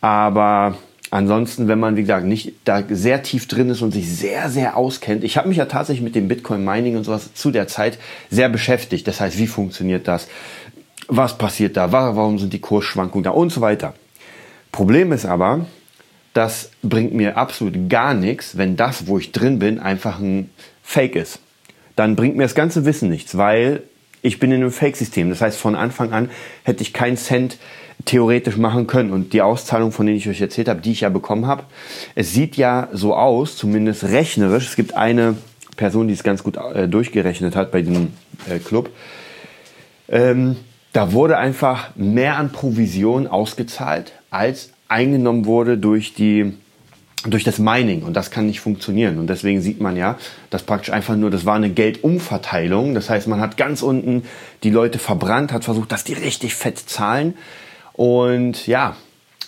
Aber 0.00 0.76
Ansonsten, 1.10 1.68
wenn 1.68 1.78
man, 1.78 1.96
wie 1.96 2.00
gesagt, 2.00 2.24
nicht 2.24 2.54
da 2.64 2.82
sehr 2.88 3.22
tief 3.22 3.46
drin 3.46 3.68
ist 3.68 3.82
und 3.82 3.90
sich 3.92 4.10
sehr, 4.10 4.48
sehr 4.48 4.78
auskennt. 4.78 5.24
Ich 5.24 5.36
habe 5.36 5.46
mich 5.46 5.58
ja 5.58 5.66
tatsächlich 5.66 6.02
mit 6.02 6.14
dem 6.14 6.26
Bitcoin-Mining 6.26 6.96
und 6.96 7.04
sowas 7.04 7.34
zu 7.34 7.50
der 7.50 7.68
Zeit 7.68 7.98
sehr 8.30 8.48
beschäftigt. 8.48 9.06
Das 9.06 9.20
heißt, 9.20 9.36
wie 9.36 9.46
funktioniert 9.46 10.08
das? 10.08 10.26
Was 11.08 11.36
passiert 11.36 11.76
da? 11.76 11.92
Warum 11.92 12.38
sind 12.38 12.54
die 12.54 12.62
Kursschwankungen 12.62 13.24
da? 13.24 13.30
Und 13.32 13.52
so 13.52 13.60
weiter. 13.60 13.92
Problem 14.72 15.12
ist 15.12 15.26
aber, 15.26 15.66
das 16.32 16.70
bringt 16.82 17.12
mir 17.12 17.36
absolut 17.36 17.88
gar 17.88 18.14
nichts, 18.14 18.56
wenn 18.56 18.76
das, 18.76 19.06
wo 19.06 19.18
ich 19.18 19.32
drin 19.32 19.58
bin, 19.58 19.78
einfach 19.78 20.18
ein 20.18 20.50
Fake 20.82 21.16
ist. 21.16 21.40
Dann 21.96 22.16
bringt 22.16 22.36
mir 22.36 22.44
das 22.44 22.54
ganze 22.54 22.84
Wissen 22.84 23.10
nichts, 23.10 23.36
weil 23.36 23.82
ich 24.22 24.38
bin 24.38 24.50
in 24.50 24.62
einem 24.62 24.70
Fake-System. 24.70 25.30
Das 25.30 25.40
heißt, 25.40 25.58
von 25.58 25.74
Anfang 25.74 26.12
an 26.12 26.30
hätte 26.62 26.82
ich 26.82 26.92
keinen 26.92 27.16
Cent 27.16 27.58
theoretisch 28.04 28.56
machen 28.56 28.86
können. 28.86 29.10
Und 29.10 29.32
die 29.32 29.42
Auszahlung, 29.42 29.92
von 29.92 30.06
denen 30.06 30.18
ich 30.18 30.28
euch 30.28 30.40
erzählt 30.40 30.68
habe, 30.68 30.80
die 30.80 30.92
ich 30.92 31.02
ja 31.02 31.08
bekommen 31.08 31.46
habe, 31.46 31.64
es 32.14 32.32
sieht 32.32 32.56
ja 32.56 32.88
so 32.92 33.14
aus, 33.14 33.56
zumindest 33.56 34.04
rechnerisch. 34.04 34.68
Es 34.68 34.76
gibt 34.76 34.94
eine 34.94 35.36
Person, 35.76 36.08
die 36.08 36.14
es 36.14 36.22
ganz 36.22 36.42
gut 36.42 36.56
äh, 36.56 36.88
durchgerechnet 36.88 37.56
hat 37.56 37.72
bei 37.72 37.82
diesem 37.82 38.12
äh, 38.48 38.58
Club. 38.58 38.90
Ähm, 40.08 40.56
da 40.92 41.12
wurde 41.12 41.38
einfach 41.38 41.96
mehr 41.96 42.36
an 42.36 42.52
Provision 42.52 43.26
ausgezahlt, 43.26 44.12
als 44.30 44.70
eingenommen 44.92 45.46
wurde 45.46 45.78
durch 45.78 46.14
die 46.14 46.54
durch 47.24 47.44
das 47.44 47.58
Mining. 47.58 48.02
Und 48.02 48.14
das 48.14 48.30
kann 48.30 48.46
nicht 48.46 48.60
funktionieren. 48.60 49.18
Und 49.18 49.28
deswegen 49.28 49.60
sieht 49.60 49.80
man 49.80 49.96
ja, 49.96 50.18
dass 50.50 50.64
praktisch 50.64 50.92
einfach 50.92 51.16
nur, 51.16 51.30
das 51.30 51.46
war 51.46 51.54
eine 51.54 51.70
Geldumverteilung, 51.70 52.94
das 52.94 53.10
heißt, 53.10 53.28
man 53.28 53.40
hat 53.40 53.56
ganz 53.56 53.82
unten 53.82 54.24
die 54.64 54.70
Leute 54.70 54.98
verbrannt, 54.98 55.52
hat 55.52 55.64
versucht, 55.64 55.92
dass 55.92 56.04
die 56.04 56.14
richtig 56.14 56.54
fett 56.54 56.78
zahlen. 56.78 57.34
Und 57.92 58.66
ja, 58.66 58.96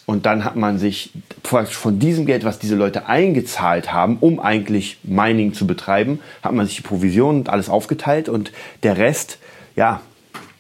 und 0.06 0.26
dann 0.26 0.44
hat 0.44 0.55
man 0.55 0.79
sich 0.79 1.11
von 1.43 1.99
diesem 1.99 2.26
Geld, 2.26 2.44
was 2.44 2.58
diese 2.58 2.76
Leute 2.76 3.06
eingezahlt 3.08 3.93
haben, 3.93 4.19
um 4.20 4.38
eigentlich 4.38 4.99
Mining 5.02 5.55
zu 5.55 5.67
betreiben, 5.67 6.20
hat 6.43 6.52
man 6.52 6.67
sich 6.67 6.76
die 6.76 6.82
Provision 6.82 7.37
und 7.37 7.49
alles 7.49 7.70
aufgeteilt. 7.70 8.29
Und 8.29 8.52
der 8.82 8.99
Rest, 8.99 9.38
ja, 9.76 10.02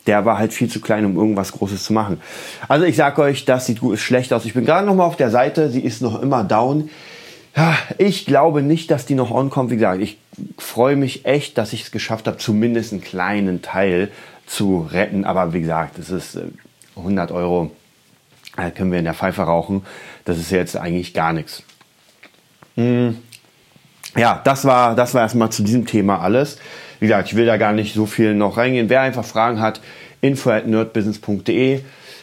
der 0.06 0.24
war 0.24 0.38
halt 0.38 0.52
viel 0.52 0.68
zu 0.68 0.80
klein, 0.80 1.04
um 1.04 1.16
irgendwas 1.16 1.52
Großes 1.52 1.84
zu 1.84 1.92
machen. 1.92 2.20
Also 2.68 2.84
ich 2.84 2.96
sag 2.96 3.18
euch, 3.18 3.44
das 3.44 3.66
sieht 3.66 3.80
gut, 3.80 3.98
schlecht 3.98 4.32
aus. 4.32 4.44
Ich 4.44 4.54
bin 4.54 4.64
gerade 4.64 4.86
noch 4.86 4.94
mal 4.94 5.04
auf 5.04 5.16
der 5.16 5.30
Seite, 5.30 5.70
sie 5.70 5.80
ist 5.80 6.02
noch 6.02 6.20
immer 6.20 6.44
down. 6.44 6.90
Ich 7.98 8.26
glaube 8.26 8.62
nicht, 8.62 8.90
dass 8.90 9.06
die 9.06 9.14
noch 9.14 9.30
on 9.30 9.48
kommt. 9.48 9.70
Wie 9.70 9.76
gesagt, 9.76 10.02
ich 10.02 10.18
freue 10.58 10.96
mich 10.96 11.24
echt, 11.24 11.56
dass 11.56 11.72
ich 11.72 11.82
es 11.82 11.90
geschafft 11.92 12.26
habe, 12.26 12.36
zumindest 12.36 12.92
einen 12.92 13.00
kleinen 13.00 13.62
Teil 13.62 14.10
zu 14.46 14.88
retten. 14.90 15.24
Aber 15.24 15.52
wie 15.52 15.60
gesagt, 15.60 15.98
es 15.98 16.10
ist 16.10 16.38
100 16.96 17.30
äh, 17.30 17.34
Euro 17.34 17.70
äh, 18.56 18.70
können 18.70 18.90
wir 18.90 18.98
in 18.98 19.04
der 19.04 19.14
Pfeife 19.14 19.42
rauchen. 19.42 19.84
Das 20.24 20.38
ist 20.38 20.50
jetzt 20.50 20.76
eigentlich 20.76 21.14
gar 21.14 21.32
nichts. 21.32 21.62
Hm. 22.76 23.18
Ja, 24.16 24.40
das 24.44 24.64
war, 24.64 24.94
das 24.94 25.14
war 25.14 25.22
erstmal 25.22 25.50
zu 25.50 25.62
diesem 25.62 25.86
Thema 25.86 26.20
alles. 26.20 26.58
Wie 27.00 27.06
gesagt, 27.06 27.28
ich 27.28 27.36
will 27.36 27.46
da 27.46 27.56
gar 27.56 27.72
nicht 27.72 27.94
so 27.94 28.06
viel 28.06 28.34
noch 28.34 28.56
reingehen. 28.56 28.88
Wer 28.88 29.00
einfach 29.00 29.24
Fragen 29.24 29.60
hat, 29.60 29.80
info 30.20 30.50
at 30.50 30.66
nerdbusiness.de. 30.66 31.80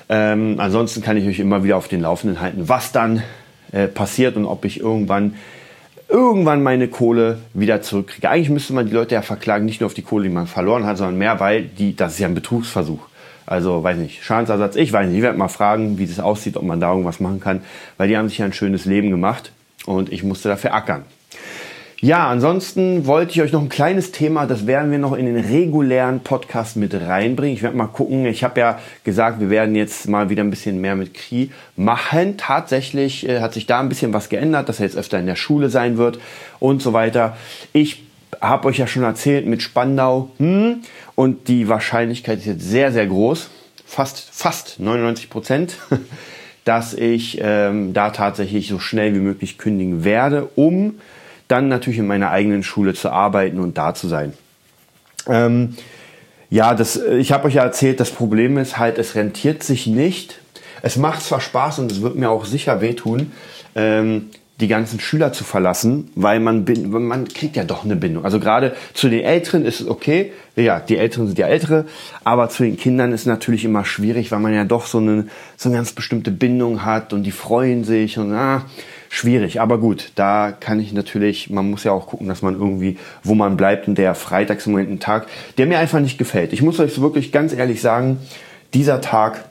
Ähm, 0.09 0.55
ansonsten 0.57 1.01
kann 1.01 1.17
ich 1.17 1.27
euch 1.27 1.39
immer 1.39 1.63
wieder 1.63 1.77
auf 1.77 1.87
den 1.87 2.01
Laufenden 2.01 2.41
halten, 2.41 2.67
was 2.67 2.91
dann 2.91 3.23
äh, 3.71 3.87
passiert 3.87 4.35
und 4.35 4.45
ob 4.45 4.65
ich 4.65 4.79
irgendwann 4.79 5.35
irgendwann 6.11 6.61
meine 6.61 6.89
Kohle 6.89 7.39
wieder 7.53 7.81
zurückkriege. 7.81 8.29
Eigentlich 8.29 8.49
müsste 8.49 8.73
man 8.73 8.85
die 8.85 8.93
Leute 8.93 9.15
ja 9.15 9.21
verklagen, 9.21 9.65
nicht 9.65 9.79
nur 9.79 9.87
auf 9.87 9.93
die 9.93 10.01
Kohle, 10.01 10.25
die 10.25 10.29
man 10.29 10.45
verloren 10.45 10.85
hat, 10.85 10.97
sondern 10.97 11.17
mehr, 11.17 11.39
weil 11.39 11.63
die, 11.63 11.95
das 11.95 12.13
ist 12.13 12.19
ja 12.19 12.27
ein 12.27 12.35
Betrugsversuch. 12.35 12.99
Also, 13.45 13.83
weiß 13.83 13.97
nicht, 13.97 14.23
Schadensersatz, 14.23 14.75
ich 14.75 14.93
weiß 14.93 15.07
nicht, 15.07 15.17
ich 15.17 15.23
werde 15.23 15.37
mal 15.37 15.47
fragen, 15.47 15.97
wie 15.97 16.05
das 16.05 16.19
aussieht, 16.19 16.57
ob 16.57 16.63
man 16.63 16.79
da 16.79 16.89
irgendwas 16.89 17.19
machen 17.19 17.39
kann, 17.39 17.61
weil 17.97 18.07
die 18.07 18.17
haben 18.17 18.29
sich 18.29 18.37
ja 18.37 18.45
ein 18.45 18.53
schönes 18.53 18.85
Leben 18.85 19.09
gemacht 19.09 19.51
und 19.85 20.11
ich 20.11 20.23
musste 20.23 20.49
dafür 20.49 20.73
ackern. 20.73 21.03
Ja, 22.03 22.27
ansonsten 22.29 23.05
wollte 23.05 23.34
ich 23.34 23.43
euch 23.43 23.51
noch 23.51 23.62
ein 23.62 23.70
kleines 23.70 24.12
Thema, 24.12 24.48
das 24.48 24.65
werden 24.65 24.89
wir 24.89 24.98
noch 24.98 25.13
in 25.13 25.27
den 25.27 25.38
regulären 25.38 26.22
Podcast 26.22 26.75
mit 26.75 26.96
reinbringen. 26.96 27.55
Ich 27.55 27.62
werde 27.62 27.77
mal 27.77 27.86
gucken. 27.86 28.25
Ich 28.25 28.43
habe 28.43 28.60
ja 28.60 28.79
gesagt, 29.03 29.39
wir 29.39 29.51
werden 29.51 29.75
jetzt 29.75 30.10
mal 30.10 30.31
wieder 30.31 30.43
ein 30.43 30.50
bisschen 30.50 30.81
mehr 30.81 30.96
mit 30.96 31.13
Kri 31.13 31.51
machen. 31.75 32.38
Tatsächlich 32.38 33.29
äh, 33.29 33.39
hat 33.39 33.53
sich 33.53 33.67
da 33.67 33.79
ein 33.79 33.88
bisschen 33.88 34.13
was 34.13 34.29
geändert, 34.29 34.67
dass 34.67 34.79
er 34.79 34.88
jetzt 34.88 34.98
öfter 34.98 35.20
in 35.20 35.27
der 35.27 35.36
Schule 35.36 35.70
sein 35.70 35.98
wird 35.98 36.20
und 36.60 36.81
so 36.81 36.91
weiter. 36.91 37.38
Ich 37.72 38.01
habe 38.41 38.70
euch 38.70 38.79
ja 38.79 38.88
schon 38.88 39.03
erzählt 39.03 39.46
mit 39.46 39.62
Spandau 39.62 40.31
hm, 40.39 40.81
und 41.13 41.50
die 41.50 41.67
Wahrscheinlichkeit 41.67 42.39
ist 42.39 42.46
jetzt 42.48 42.67
sehr, 42.67 42.91
sehr 42.91 43.05
groß, 43.05 43.51
fast, 43.86 44.27
fast 44.31 44.79
99 44.79 45.29
Prozent, 45.29 45.75
dass 46.65 46.96
ich 46.96 47.38
ähm, 47.43 47.93
da 47.93 48.10
tatsächlich 48.10 48.70
so 48.70 48.79
schnell 48.79 49.13
wie 49.13 49.20
möglich 49.20 49.60
kündigen 49.60 50.03
werde, 50.03 50.50
um 50.55 50.96
dann 51.51 51.67
natürlich 51.67 52.00
in 52.00 52.08
meiner 52.08 52.31
eigenen 52.31 52.63
Schule 52.63 52.93
zu 52.93 53.10
arbeiten 53.10 53.60
und 53.60 53.77
da 53.77 53.93
zu 53.93 54.08
sein. 54.08 54.34
Ähm, 55.27 55.75
ja, 56.50 56.74
das, 56.74 56.98
ich 56.98 57.31
habe 57.31 57.48
euch 57.48 57.55
ja 57.55 57.63
erzählt, 57.63 58.00
das 58.00 58.12
Problem 58.12 58.58
ist 58.58 58.77
halt, 58.77 58.98
es 58.98 59.15
rentiert 59.15 59.63
sich 59.63 59.88
nicht. 59.88 60.39
Es 60.81 60.98
macht 60.98 61.22
zwar 61.22 61.41
Spaß 61.41 61.79
und 61.79 61.91
es 61.91 62.01
wird 62.01 62.15
mir 62.15 62.29
auch 62.29 62.46
sicher 62.46 62.81
wehtun, 62.81 63.31
ähm, 63.75 64.29
die 64.60 64.67
ganzen 64.67 65.00
Schüler 65.00 65.34
zu 65.34 65.43
verlassen, 65.43 66.12
weil 66.15 66.39
man, 66.39 66.65
man 66.89 67.27
kriegt 67.27 67.55
ja 67.55 67.63
doch 67.63 67.84
eine 67.84 67.96
Bindung. 67.96 68.25
Also 68.25 68.39
gerade 68.39 68.75
zu 68.93 69.10
den 69.10 69.24
Älteren 69.24 69.65
ist 69.65 69.81
es 69.81 69.88
okay, 69.88 70.34
ja, 70.55 70.79
die 70.79 70.98
Älteren 70.98 71.27
sind 71.27 71.39
ja 71.39 71.48
Ältere, 71.48 71.86
aber 72.24 72.50
zu 72.50 72.63
den 72.63 72.77
Kindern 72.77 73.12
ist 73.12 73.25
natürlich 73.25 73.65
immer 73.65 73.86
schwierig, 73.86 74.31
weil 74.31 74.39
man 74.39 74.53
ja 74.53 74.63
doch 74.63 74.86
so 74.86 75.00
eine, 75.00 75.27
so 75.58 75.70
eine 75.70 75.77
ganz 75.77 75.93
bestimmte 75.93 76.31
Bindung 76.31 76.86
hat 76.86 77.12
und 77.13 77.24
die 77.24 77.31
freuen 77.31 77.84
sich 77.84 78.17
und 78.20 78.34
ah, 78.34 78.65
schwierig. 79.12 79.60
Aber 79.60 79.77
gut, 79.77 80.13
da 80.15 80.53
kann 80.58 80.80
ich 80.80 80.94
natürlich, 80.94 81.50
man 81.50 81.70
muss 81.70 81.84
ja 81.84 81.91
auch 81.91 82.08
gucken, 82.08 82.30
dass 82.30 82.41
man 82.41 82.56
irgendwie, 82.56 82.98
wo 83.24 83.36
man 83.36 83.58
bleibt 83.58 83.89
und 83.89 83.98
der 83.98 84.15
Freitags 84.15 84.65
im 84.65 84.77
ein 84.77 85.00
Tag, 85.01 85.27
der 85.58 85.68
mir 85.68 85.80
einfach 85.80 86.00
nicht 86.00 86.18
gefällt. 86.18 86.53
Ich 86.53 86.62
muss 86.62 86.80
euch 86.80 87.00
wirklich 87.01 87.34
ganz 87.34 87.53
ehrlich 87.53 87.82
sagen, 87.82 88.20
dieser 88.74 89.01
Tag 89.01 89.44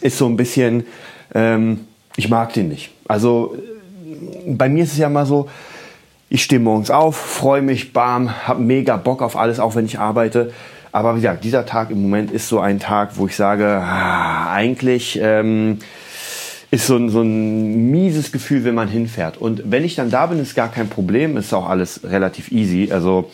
ist 0.00 0.16
so 0.16 0.26
ein 0.26 0.36
bisschen, 0.36 0.86
ähm, 1.34 1.80
ich 2.16 2.30
mag 2.30 2.54
den 2.54 2.68
nicht. 2.68 2.90
Also 3.06 3.54
bei 4.46 4.70
mir 4.70 4.84
ist 4.84 4.92
es 4.92 4.98
ja 4.98 5.10
mal 5.10 5.26
so, 5.26 5.50
ich 6.30 6.42
stehe 6.42 6.60
morgens 6.60 6.90
auf, 6.90 7.16
freue 7.16 7.60
mich, 7.60 7.92
bam, 7.92 8.48
habe 8.48 8.62
mega 8.62 8.96
Bock 8.96 9.20
auf 9.20 9.36
alles, 9.36 9.60
auch 9.60 9.74
wenn 9.74 9.84
ich 9.84 9.98
arbeite. 9.98 10.52
Aber 10.90 11.16
wie 11.16 11.20
gesagt, 11.20 11.44
dieser 11.44 11.66
Tag 11.66 11.90
im 11.90 12.00
Moment 12.00 12.30
ist 12.30 12.48
so 12.48 12.60
ein 12.60 12.80
Tag, 12.80 13.18
wo 13.18 13.26
ich 13.26 13.36
sage, 13.36 13.66
ah, 13.66 14.50
eigentlich 14.52 15.18
ähm, 15.20 15.80
ist 16.74 16.86
so 16.86 16.96
ein, 16.96 17.08
so 17.08 17.22
ein 17.22 17.90
mieses 17.90 18.32
Gefühl, 18.32 18.64
wenn 18.64 18.74
man 18.74 18.88
hinfährt. 18.88 19.36
Und 19.36 19.62
wenn 19.66 19.84
ich 19.84 19.94
dann 19.94 20.10
da 20.10 20.26
bin, 20.26 20.38
ist 20.40 20.54
gar 20.54 20.70
kein 20.70 20.88
Problem, 20.88 21.36
ist 21.36 21.52
auch 21.52 21.68
alles 21.68 22.00
relativ 22.04 22.50
easy. 22.52 22.90
Also 22.92 23.30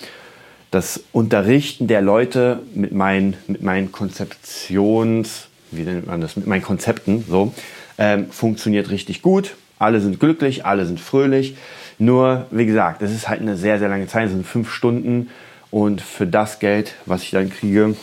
das 0.71 1.03
Unterrichten 1.13 1.87
der 1.87 2.03
Leute 2.03 2.61
mit 2.75 2.93
meinen, 2.93 3.37
mit 3.47 3.63
meinen 3.63 3.93
Konzeptions, 3.93 5.49
wie 5.71 5.83
nennt 5.83 6.07
man 6.07 6.21
das, 6.21 6.37
mit 6.37 6.47
meinen 6.47 6.63
Konzepten, 6.63 7.25
so, 7.29 7.53
ähm, 7.99 8.31
funktioniert 8.31 8.91
richtig 8.91 9.23
gut 9.23 9.55
alle 9.81 10.01
sind 10.01 10.21
glücklich, 10.21 10.65
alle 10.65 10.87
sind 10.87 11.01
fröhlich. 11.01 11.57
Nur, 11.99 12.47
wie 12.51 12.67
gesagt, 12.67 13.03
es 13.03 13.11
ist 13.11 13.29
halt 13.29 13.41
eine 13.41 13.57
sehr, 13.57 13.79
sehr 13.79 13.89
lange 13.89 14.07
Zeit, 14.07 14.27
es 14.27 14.33
sind 14.33 14.47
fünf 14.47 14.71
Stunden 14.71 15.31
und 15.71 16.01
für 16.01 16.27
das 16.27 16.61
Geld, 16.61 16.95
was 17.07 17.23
ich 17.23 17.31
dann 17.31 17.51
kriege, 17.51 17.97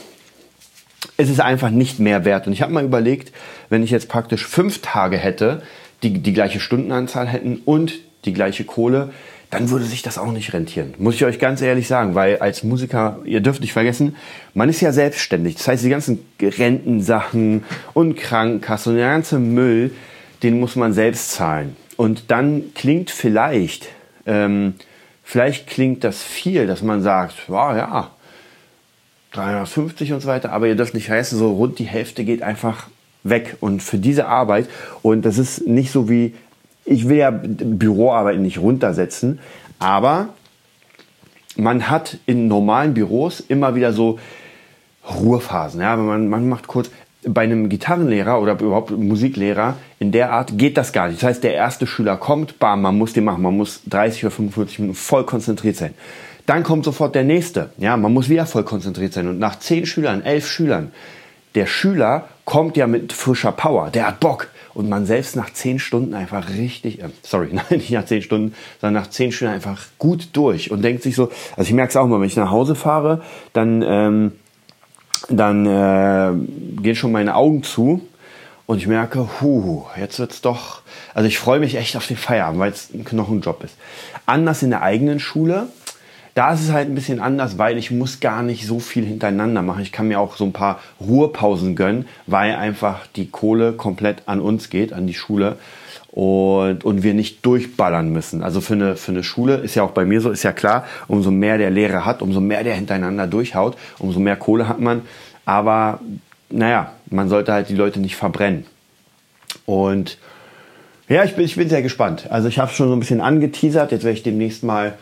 ist 1.18 1.30
es 1.30 1.40
einfach 1.40 1.70
nicht 1.70 2.00
mehr 2.00 2.26
wert. 2.26 2.48
Und 2.48 2.54
ich 2.54 2.62
habe 2.62 2.74
mal 2.74 2.86
überlegt, 2.86 3.34
wenn 3.70 3.84
ich 3.84 3.92
jetzt 3.92 4.08
praktisch 4.08 4.46
fünf 4.46 4.82
Tage 4.82 5.18
hätte, 5.18 5.64
die 6.04 6.20
die 6.20 6.34
gleiche 6.34 6.60
Stundenanzahl 6.60 7.28
hätten 7.28 7.62
und 7.66 7.94
die 8.26 8.34
gleiche 8.34 8.64
Kohle, 8.64 9.10
dann 9.50 9.70
würde 9.70 9.86
sich 9.86 10.02
das 10.02 10.18
auch 10.18 10.32
nicht 10.32 10.54
rentieren. 10.54 10.94
Muss 10.98 11.16
ich 11.16 11.26
euch 11.26 11.40
ganz 11.40 11.62
ehrlich 11.62 11.88
sagen, 11.88 12.16
weil 12.16 12.38
als 12.38 12.64
Musiker, 12.64 13.20
ihr 13.24 13.40
dürft 13.40 13.62
nicht 13.62 13.74
vergessen, 13.74 14.16
man 14.54 14.68
ist 14.68 14.82
ja 14.82 14.92
selbstständig. 14.92 15.56
Das 15.56 15.68
heißt, 15.70 15.86
die 15.86 15.90
ganzen 15.90 16.20
Rentensachen 16.42 17.64
und 17.94 18.18
Krankenkasse 18.18 18.90
und 18.90 18.98
der 18.98 19.10
ganze 19.10 19.40
Müll, 19.40 19.92
den 20.44 20.60
muss 20.60 20.76
man 20.76 20.94
selbst 20.94 21.32
zahlen. 21.32 21.78
Und 21.96 22.30
dann 22.30 22.74
klingt 22.76 23.10
vielleicht, 23.10 23.88
ähm, 24.26 24.76
vielleicht 25.24 25.68
klingt 25.68 26.04
das 26.04 26.22
viel, 26.22 26.68
dass 26.68 26.82
man 26.82 27.02
sagt, 27.02 27.48
wow, 27.48 27.76
ja, 27.76 28.12
350 29.34 30.14
und 30.14 30.22
so 30.22 30.28
weiter, 30.28 30.52
aber 30.52 30.68
ihr 30.68 30.76
dürft 30.76 30.94
nicht 30.94 31.08
vergessen, 31.08 31.38
so 31.38 31.52
rund 31.54 31.80
die 31.80 31.86
Hälfte 31.86 32.24
geht 32.24 32.42
einfach 32.42 32.88
weg. 33.24 33.58
Und 33.60 33.84
für 33.84 33.98
diese 33.98 34.28
Arbeit, 34.28 34.68
und 35.02 35.26
das 35.26 35.38
ist 35.38 35.68
nicht 35.68 35.92
so 35.92 36.10
wie, 36.10 36.34
ich 36.86 37.10
will 37.10 37.18
ja 37.18 37.32
Büroarbeit 37.32 38.40
nicht 38.40 38.60
runtersetzen, 38.60 39.40
aber 39.80 40.30
man 41.58 41.90
hat 41.90 42.18
in 42.26 42.48
normalen 42.48 42.94
Büros 42.94 43.40
immer 43.40 43.76
wieder 43.76 43.92
so 43.92 44.20
Ruhephasen. 45.10 45.82
Ja, 45.82 45.96
man, 45.96 46.30
man 46.30 46.48
macht 46.48 46.68
kurz, 46.68 46.90
bei 47.28 47.42
einem 47.42 47.70
Gitarrenlehrer 47.70 48.40
oder 48.42 48.54
überhaupt 48.54 48.92
Musiklehrer 48.92 49.76
in 50.00 50.12
der 50.12 50.32
Art 50.32 50.58
geht 50.58 50.78
das 50.78 50.94
gar 50.94 51.08
nicht. 51.08 51.22
Das 51.22 51.30
heißt, 51.30 51.44
der 51.44 51.54
erste 51.54 51.88
Schüler 51.88 52.16
kommt, 52.18 52.60
bam, 52.60 52.82
man 52.82 52.98
muss 52.98 53.14
den 53.14 53.26
machen, 53.26 53.42
man 53.42 53.58
muss 53.58 53.82
30 53.88 54.26
oder 54.26 54.32
45 54.32 54.80
Minuten 54.80 54.98
voll 54.98 55.26
konzentriert 55.26 55.76
sein. 55.76 55.94
Dann 56.48 56.64
kommt 56.64 56.86
sofort 56.86 57.14
der 57.14 57.24
nächste, 57.24 57.70
ja, 57.78 57.96
man 57.98 58.14
muss 58.14 58.30
wieder 58.30 58.46
voll 58.46 58.64
konzentriert 58.64 59.14
sein. 59.14 59.28
Und 59.28 59.38
nach 59.38 59.60
10 59.60 59.86
Schülern, 59.86 60.24
11 60.24 60.48
Schülern, 60.48 60.92
der 61.56 61.68
Schüler 61.68 62.28
kommt 62.46 62.78
ja 62.78 62.88
mit 62.88 63.14
frischer 63.14 63.52
Power, 63.52 63.92
der 63.92 64.08
hat 64.08 64.20
Bock. 64.20 64.48
Und 64.74 64.90
man 64.90 65.06
selbst 65.06 65.36
nach 65.36 65.52
10 65.52 65.80
Stunden 65.80 66.14
einfach 66.14 66.50
richtig, 66.50 67.02
äh, 67.02 67.10
sorry, 67.22 67.50
nein, 67.52 67.66
nicht 67.70 67.92
nach 67.92 68.06
10 68.06 68.22
Stunden, 68.24 68.56
sondern 68.82 69.04
nach 69.04 69.10
10 69.10 69.32
Schülern 69.32 69.54
einfach 69.54 69.86
gut 70.00 70.30
durch 70.34 70.72
und 70.72 70.82
denkt 70.82 71.04
sich 71.04 71.16
so, 71.16 71.30
also 71.56 71.68
ich 71.68 71.74
merke 71.74 71.90
es 71.90 71.96
auch 71.96 72.08
mal, 72.08 72.20
wenn 72.20 72.28
ich 72.28 72.36
nach 72.36 72.52
Hause 72.52 72.74
fahre, 72.74 73.22
dann... 73.54 73.84
Ähm, 73.86 74.32
dann 75.30 75.66
äh, 75.66 76.82
gehen 76.82 76.96
schon 76.96 77.12
meine 77.12 77.36
Augen 77.36 77.64
zu 77.64 78.02
und 78.66 78.78
ich 78.78 78.88
merke, 78.88 79.28
hu, 79.42 79.86
jetzt 80.00 80.20
wird's 80.20 80.42
doch. 80.42 80.82
Also 81.14 81.28
ich 81.28 81.40
freue 81.40 81.60
mich 81.60 81.76
echt 81.76 81.98
auf 81.98 82.08
den 82.08 82.18
Feierabend, 82.18 82.60
weil 82.60 82.72
es 82.72 82.94
ein 82.94 83.04
Knochenjob 83.04 83.64
ist. 83.64 83.76
Anders 84.26 84.62
in 84.62 84.70
der 84.70 84.84
eigenen 84.84 85.20
Schule. 85.20 85.68
Da 86.38 86.54
ist 86.54 86.62
es 86.62 86.72
halt 86.72 86.88
ein 86.88 86.94
bisschen 86.94 87.20
anders, 87.20 87.58
weil 87.58 87.80
ich 87.80 87.90
muss 87.90 88.20
gar 88.20 88.44
nicht 88.44 88.68
so 88.68 88.78
viel 88.78 89.04
hintereinander 89.04 89.64
machen. 89.64 89.82
Ich 89.82 89.92
kann 89.92 90.08
mir 90.08 90.20
auch 90.20 90.36
so 90.36 90.46
ein 90.46 90.54
paar 90.54 90.80
Ruhepausen 91.02 91.76
gönnen, 91.76 92.06
weil 92.28 92.54
einfach 92.54 93.08
die 93.16 93.32
Kohle 93.32 93.74
komplett 93.74 94.22
an 94.28 94.40
uns 94.40 94.70
geht, 94.70 94.94
an 94.94 95.08
die 95.08 95.16
Schule 95.16 95.58
und, 96.12 96.86
und 96.86 97.02
wir 97.02 97.16
nicht 97.16 97.44
durchballern 97.44 98.14
müssen. 98.14 98.44
Also 98.44 98.62
für 98.62 98.76
eine, 98.76 98.96
für 98.98 99.14
eine 99.14 99.24
Schule 99.24 99.56
ist 99.56 99.74
ja 99.74 99.82
auch 99.82 99.94
bei 99.94 100.06
mir 100.06 100.22
so, 100.22 100.30
ist 100.30 100.44
ja 100.44 100.52
klar, 100.52 100.86
umso 101.08 101.32
mehr 101.32 101.58
der 101.58 101.72
Lehrer 101.72 102.06
hat, 102.06 102.22
umso 102.22 102.40
mehr 102.40 102.64
der 102.64 102.76
hintereinander 102.76 103.26
durchhaut, 103.26 103.76
umso 103.98 104.20
mehr 104.20 104.36
Kohle 104.36 104.68
hat 104.68 104.80
man. 104.80 105.02
Aber 105.44 106.02
naja, 106.52 106.92
man 107.10 107.30
sollte 107.30 107.52
halt 107.52 107.70
die 107.70 107.76
Leute 107.76 108.00
nicht 108.00 108.16
verbrennen. 108.16 108.68
Und 109.66 110.20
ja, 111.10 111.24
ich 111.24 111.36
bin, 111.36 111.46
ich 111.46 111.56
bin 111.56 111.68
sehr 111.68 111.82
gespannt. 111.82 112.28
Also 112.30 112.48
ich 112.48 112.60
habe 112.60 112.72
schon 112.72 112.90
so 112.90 112.96
ein 112.96 113.00
bisschen 113.00 113.22
angeteasert. 113.22 113.92
Jetzt 113.92 114.04
werde 114.04 114.18
ich 114.18 114.24
demnächst 114.24 114.64
mal 114.64 114.94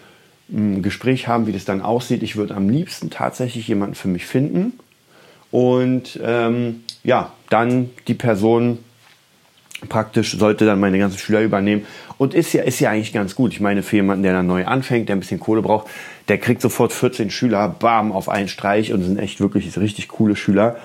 ein 0.50 0.82
Gespräch 0.82 1.28
haben, 1.28 1.48
wie 1.48 1.52
das 1.52 1.66
dann 1.66 1.82
aussieht. 1.82 2.24
Ich 2.24 2.36
würde 2.36 2.56
am 2.56 2.70
liebsten 2.70 3.10
tatsächlich 3.10 3.68
jemanden 3.68 3.96
für 3.96 4.08
mich 4.08 4.26
finden. 4.26 4.74
Und 5.52 6.20
ähm, 6.24 6.84
ja, 7.04 7.32
dann 7.50 7.90
die 8.08 8.14
Person 8.14 8.80
praktisch 9.90 10.38
sollte 10.38 10.66
dann 10.66 10.80
meine 10.80 10.98
ganzen 10.98 11.18
Schüler 11.18 11.42
übernehmen 11.42 11.86
und 12.18 12.34
ist 12.34 12.54
ja 12.54 12.64
ist 12.64 12.80
ja 12.80 12.90
eigentlich 12.90 13.14
ganz 13.14 13.36
gut. 13.36 13.54
Ich 13.54 13.60
meine 13.60 13.84
für 13.84 13.98
jemanden, 13.98 14.24
der 14.24 14.34
dann 14.34 14.48
neu 14.48 14.66
anfängt, 14.66 15.10
der 15.10 15.16
ein 15.16 15.20
bisschen 15.20 15.40
Kohle 15.40 15.62
braucht, 15.62 15.88
der 16.28 16.38
kriegt 16.38 16.62
sofort 16.62 16.94
14 16.94 17.30
Schüler, 17.30 17.68
bam 17.68 18.12
auf 18.12 18.30
einen 18.30 18.48
Streich 18.48 18.94
und 18.94 19.04
sind 19.04 19.20
echt 19.20 19.40
wirklich 19.40 19.78
richtig 19.78 20.08
coole 20.08 20.36
Schüler 20.36 20.78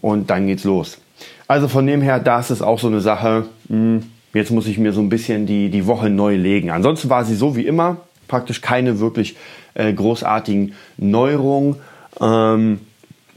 und 0.00 0.30
dann 0.30 0.46
geht's 0.46 0.64
los. 0.64 0.98
Also 1.46 1.68
von 1.68 1.86
dem 1.86 2.02
her, 2.02 2.20
da 2.20 2.40
ist 2.40 2.62
auch 2.62 2.78
so 2.78 2.88
eine 2.88 3.00
Sache. 3.00 3.46
Hm, 3.68 4.04
jetzt 4.34 4.50
muss 4.50 4.66
ich 4.66 4.78
mir 4.78 4.92
so 4.92 5.00
ein 5.00 5.08
bisschen 5.08 5.46
die 5.46 5.70
die 5.70 5.86
Woche 5.86 6.10
neu 6.10 6.36
legen. 6.36 6.70
Ansonsten 6.70 7.08
war 7.10 7.24
sie 7.24 7.34
so 7.34 7.56
wie 7.56 7.66
immer, 7.66 7.98
praktisch 8.28 8.60
keine 8.60 9.00
wirklich 9.00 9.36
äh, 9.74 9.92
großartigen 9.92 10.74
Neuerungen. 10.96 11.76
Ähm, 12.20 12.80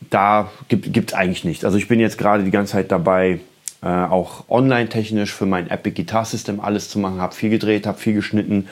da 0.10 0.52
gibt 0.68 1.12
es 1.12 1.14
eigentlich 1.14 1.46
nichts. 1.46 1.64
Also 1.64 1.78
ich 1.78 1.88
bin 1.88 2.00
jetzt 2.00 2.18
gerade 2.18 2.44
die 2.44 2.52
ganze 2.52 2.74
Zeit 2.74 2.92
dabei, 2.92 3.40
äh, 3.82 3.88
auch 3.88 4.50
online-technisch 4.50 5.34
für 5.34 5.46
mein 5.46 5.70
Epic 5.70 5.96
Guitar 5.96 6.26
System 6.26 6.60
alles 6.60 6.90
zu 6.90 7.00
machen. 7.00 7.22
Habe 7.22 7.34
viel 7.34 7.50
gedreht, 7.50 7.88
habe 7.88 7.98
viel 7.98 8.14
geschnitten, 8.14 8.68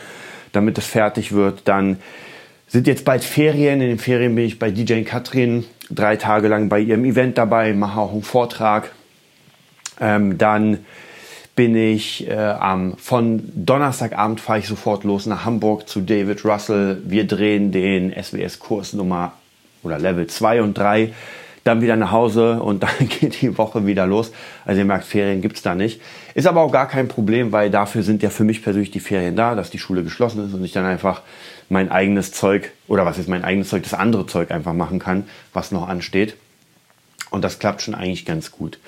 damit 0.51 0.77
es 0.77 0.85
fertig 0.85 1.31
wird. 1.31 1.61
Dann 1.67 1.97
sind 2.67 2.87
jetzt 2.87 3.05
bald 3.05 3.23
Ferien. 3.23 3.81
In 3.81 3.87
den 3.87 3.99
Ferien 3.99 4.35
bin 4.35 4.45
ich 4.45 4.59
bei 4.59 4.69
DJ 4.69 5.01
Katrin 5.03 5.65
drei 5.89 6.15
Tage 6.15 6.47
lang 6.47 6.69
bei 6.69 6.79
ihrem 6.79 7.05
Event 7.05 7.37
dabei, 7.37 7.73
mache 7.73 7.99
auch 7.99 8.11
einen 8.11 8.23
Vortrag. 8.23 8.91
Ähm, 9.99 10.37
dann 10.37 10.79
bin 11.59 11.75
ich 11.75 12.25
äh, 12.25 12.35
am, 12.35 12.95
von 12.95 13.51
Donnerstagabend 13.53 14.39
fahre 14.39 14.59
ich 14.59 14.67
sofort 14.69 15.03
los 15.03 15.25
nach 15.25 15.43
Hamburg 15.43 15.89
zu 15.89 15.99
David 15.99 16.45
Russell. 16.45 17.01
Wir 17.03 17.27
drehen 17.27 17.73
den 17.73 18.13
SWS-Kurs 18.13 18.93
Nummer 18.93 19.33
oder 19.83 19.99
Level 19.99 20.25
2 20.25 20.61
und 20.61 20.77
3 20.77 21.13
dann 21.65 21.81
wieder 21.81 21.97
nach 21.97 22.11
Hause 22.13 22.63
und 22.63 22.83
dann 22.83 23.09
geht 23.09 23.41
die 23.41 23.57
Woche 23.57 23.85
wieder 23.85 24.07
los. 24.07 24.31
Also 24.63 24.79
ihr 24.79 24.85
merkt, 24.85 25.03
Ferien 25.03 25.41
gibt's 25.41 25.61
da 25.61 25.75
nicht. 25.75 25.99
Ist 26.33 26.47
aber 26.47 26.61
auch 26.61 26.71
gar 26.71 26.87
kein 26.87 27.09
Problem, 27.09 27.51
weil 27.51 27.69
dafür 27.69 28.03
sind 28.03 28.23
ja 28.23 28.29
für 28.29 28.45
mich 28.45 28.63
persönlich 28.63 28.91
die 28.91 29.01
Ferien 29.01 29.35
da, 29.35 29.53
dass 29.53 29.69
die 29.69 29.79
Schule 29.79 30.03
geschlossen 30.03 30.47
ist 30.47 30.53
und 30.53 30.63
ich 30.63 30.71
dann 30.71 30.85
einfach 30.85 31.23
mein 31.67 31.91
eigenes 31.91 32.31
Zeug, 32.31 32.71
oder 32.87 33.05
was 33.05 33.17
ist 33.17 33.27
mein 33.27 33.43
eigenes 33.43 33.67
Zeug, 33.67 33.83
das 33.83 33.93
andere 33.93 34.25
Zeug 34.27 34.51
einfach 34.51 34.71
machen 34.71 34.99
kann, 34.99 35.25
was 35.51 35.73
noch 35.73 35.89
ansteht. 35.89 36.37
Und 37.31 37.43
das 37.43 37.59
klappt 37.59 37.81
schon 37.81 37.95
eigentlich 37.95 38.25
ganz 38.25 38.49
gut. 38.49 38.79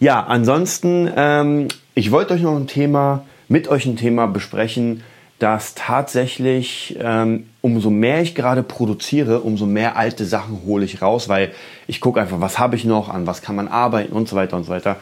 Ja, 0.00 0.24
ansonsten, 0.24 1.10
ähm, 1.16 1.68
ich 1.98 2.12
wollte 2.12 2.34
euch 2.34 2.42
noch 2.42 2.54
ein 2.54 2.68
Thema, 2.68 3.24
mit 3.48 3.66
euch 3.66 3.84
ein 3.84 3.96
Thema 3.96 4.28
besprechen, 4.28 5.02
dass 5.40 5.74
tatsächlich 5.74 6.96
ähm, 7.00 7.48
umso 7.60 7.90
mehr 7.90 8.22
ich 8.22 8.36
gerade 8.36 8.62
produziere, 8.62 9.40
umso 9.40 9.66
mehr 9.66 9.96
alte 9.96 10.24
Sachen 10.24 10.62
hole 10.64 10.84
ich 10.84 11.02
raus, 11.02 11.28
weil 11.28 11.50
ich 11.88 12.00
gucke 12.00 12.20
einfach, 12.20 12.40
was 12.40 12.60
habe 12.60 12.76
ich 12.76 12.84
noch, 12.84 13.08
an 13.08 13.26
was 13.26 13.42
kann 13.42 13.56
man 13.56 13.66
arbeiten 13.66 14.12
und 14.12 14.28
so 14.28 14.36
weiter 14.36 14.56
und 14.56 14.62
so 14.62 14.70
weiter. 14.70 14.94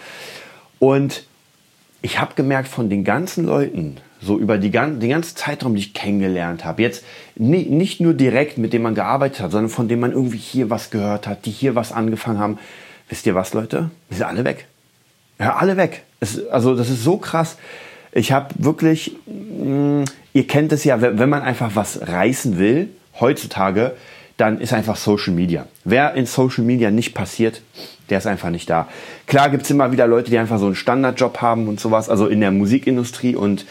Und 0.78 1.24
ich 2.00 2.18
habe 2.18 2.32
gemerkt, 2.34 2.68
von 2.68 2.88
den 2.88 3.04
ganzen 3.04 3.44
Leuten, 3.44 3.98
so 4.22 4.38
über 4.38 4.56
die, 4.56 4.70
den 4.70 5.10
ganzen 5.10 5.36
Zeitraum, 5.36 5.74
die 5.74 5.80
ich 5.80 5.92
kennengelernt 5.92 6.64
habe, 6.64 6.80
jetzt 6.80 7.04
nicht 7.34 8.00
nur 8.00 8.14
direkt, 8.14 8.56
mit 8.56 8.72
dem 8.72 8.80
man 8.80 8.94
gearbeitet 8.94 9.40
hat, 9.40 9.50
sondern 9.50 9.68
von 9.68 9.88
dem 9.88 10.00
man 10.00 10.12
irgendwie 10.12 10.38
hier 10.38 10.70
was 10.70 10.88
gehört 10.88 11.26
hat, 11.26 11.44
die 11.44 11.50
hier 11.50 11.74
was 11.74 11.92
angefangen 11.92 12.38
haben, 12.38 12.58
wisst 13.10 13.26
ihr 13.26 13.34
was, 13.34 13.52
Leute? 13.52 13.90
Die 14.10 14.14
sind 14.14 14.24
alle 14.24 14.46
weg. 14.46 14.66
Ja, 15.38 15.56
alle 15.56 15.76
weg. 15.76 16.04
Es, 16.20 16.46
also 16.48 16.74
das 16.74 16.88
ist 16.88 17.04
so 17.04 17.18
krass. 17.18 17.56
Ich 18.12 18.32
habe 18.32 18.54
wirklich, 18.58 19.16
mh, 19.26 20.02
mm, 20.02 20.04
ihr 20.32 20.46
kennt 20.46 20.72
es 20.72 20.84
ja, 20.84 21.00
wenn 21.00 21.28
man 21.28 21.42
einfach 21.42 21.72
was 21.74 22.00
reißen 22.08 22.58
will, 22.58 22.88
heutzutage, 23.20 23.92
dann 24.36 24.60
ist 24.60 24.72
einfach 24.72 24.96
Social 24.96 25.32
Media. 25.32 25.66
Wer 25.84 26.14
in 26.14 26.26
Social 26.26 26.64
Media 26.64 26.90
nicht 26.90 27.14
passiert, 27.14 27.62
der 28.10 28.18
ist 28.18 28.26
einfach 28.26 28.50
nicht 28.50 28.68
da. 28.68 28.88
Klar 29.26 29.50
gibt 29.50 29.64
es 29.64 29.70
immer 29.70 29.92
wieder 29.92 30.06
Leute, 30.06 30.30
die 30.30 30.38
einfach 30.38 30.58
so 30.58 30.66
einen 30.66 30.74
Standardjob 30.74 31.40
haben 31.40 31.68
und 31.68 31.80
sowas, 31.80 32.08
also 32.08 32.26
in 32.26 32.40
der 32.40 32.50
Musikindustrie 32.50 33.34
und 33.34 33.66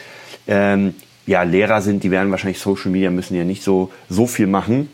ähm, 0.47 0.95
ja, 1.27 1.43
Lehrer 1.43 1.81
sind, 1.81 2.03
die 2.03 2.11
werden 2.11 2.31
wahrscheinlich 2.31 2.59
Social 2.59 2.91
Media, 2.91 3.09
müssen 3.09 3.35
ja 3.35 3.43
nicht 3.43 3.63
so, 3.63 3.91
so 4.09 4.27
viel 4.27 4.47
machen. 4.47 4.89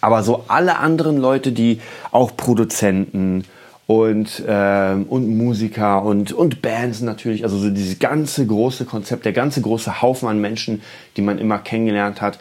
Aber 0.00 0.22
so 0.22 0.44
alle 0.48 0.78
anderen 0.78 1.18
Leute, 1.18 1.52
die 1.52 1.80
auch 2.10 2.36
Produzenten 2.36 3.44
und, 3.90 4.44
ähm, 4.46 5.02
und 5.08 5.36
Musiker 5.36 6.04
und, 6.04 6.32
und 6.32 6.62
Bands 6.62 7.00
natürlich, 7.00 7.42
also 7.42 7.58
so 7.58 7.70
dieses 7.70 7.98
ganze 7.98 8.46
große 8.46 8.84
Konzept, 8.84 9.24
der 9.24 9.32
ganze 9.32 9.62
große 9.62 10.00
Haufen 10.00 10.28
an 10.28 10.40
Menschen, 10.40 10.80
die 11.16 11.22
man 11.22 11.38
immer 11.38 11.58
kennengelernt 11.58 12.20
hat, 12.20 12.38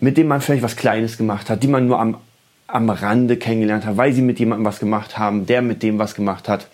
mit 0.00 0.18
denen 0.18 0.28
man 0.28 0.42
vielleicht 0.42 0.62
was 0.62 0.76
Kleines 0.76 1.16
gemacht 1.16 1.48
hat, 1.48 1.62
die 1.62 1.68
man 1.68 1.86
nur 1.86 1.98
am, 1.98 2.18
am 2.66 2.90
Rande 2.90 3.38
kennengelernt 3.38 3.86
hat, 3.86 3.96
weil 3.96 4.12
sie 4.12 4.20
mit 4.20 4.38
jemandem 4.38 4.66
was 4.66 4.80
gemacht 4.80 5.16
haben, 5.16 5.46
der 5.46 5.62
mit 5.62 5.82
dem 5.82 5.98
was 5.98 6.14
gemacht 6.14 6.46
hat. 6.46 6.68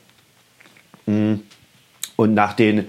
Mm. 1.07 1.35
Und 2.17 2.35
nach 2.35 2.55
den, 2.55 2.87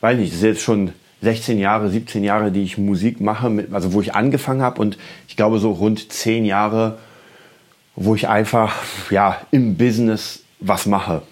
weiß 0.00 0.16
nicht, 0.16 0.30
das 0.30 0.38
ist 0.38 0.44
jetzt 0.44 0.62
schon 0.62 0.92
16 1.22 1.58
Jahre, 1.58 1.90
17 1.90 2.22
Jahre, 2.22 2.52
die 2.52 2.62
ich 2.62 2.78
Musik 2.78 3.20
mache, 3.20 3.50
mit, 3.50 3.74
also 3.74 3.94
wo 3.94 4.00
ich 4.00 4.14
angefangen 4.14 4.62
habe 4.62 4.80
und 4.80 4.96
ich 5.26 5.34
glaube 5.34 5.58
so 5.58 5.72
rund 5.72 6.12
10 6.12 6.44
Jahre, 6.44 6.98
wo 7.96 8.14
ich 8.14 8.28
einfach 8.28 8.76
ja 9.10 9.38
im 9.50 9.76
Business 9.76 10.44
was 10.60 10.86
mache. 10.86 11.22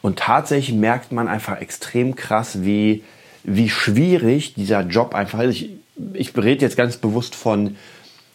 Und 0.00 0.18
tatsächlich 0.18 0.74
merkt 0.74 1.12
man 1.12 1.28
einfach 1.28 1.60
extrem 1.60 2.16
krass, 2.16 2.62
wie, 2.62 3.04
wie 3.44 3.68
schwierig 3.68 4.54
dieser 4.54 4.82
Job 4.82 5.14
einfach 5.14 5.40
ist. 5.40 5.60
Ich, 5.60 5.70
ich 6.14 6.36
rede 6.36 6.64
jetzt 6.64 6.76
ganz 6.76 6.96
bewusst 6.96 7.34
von 7.34 7.76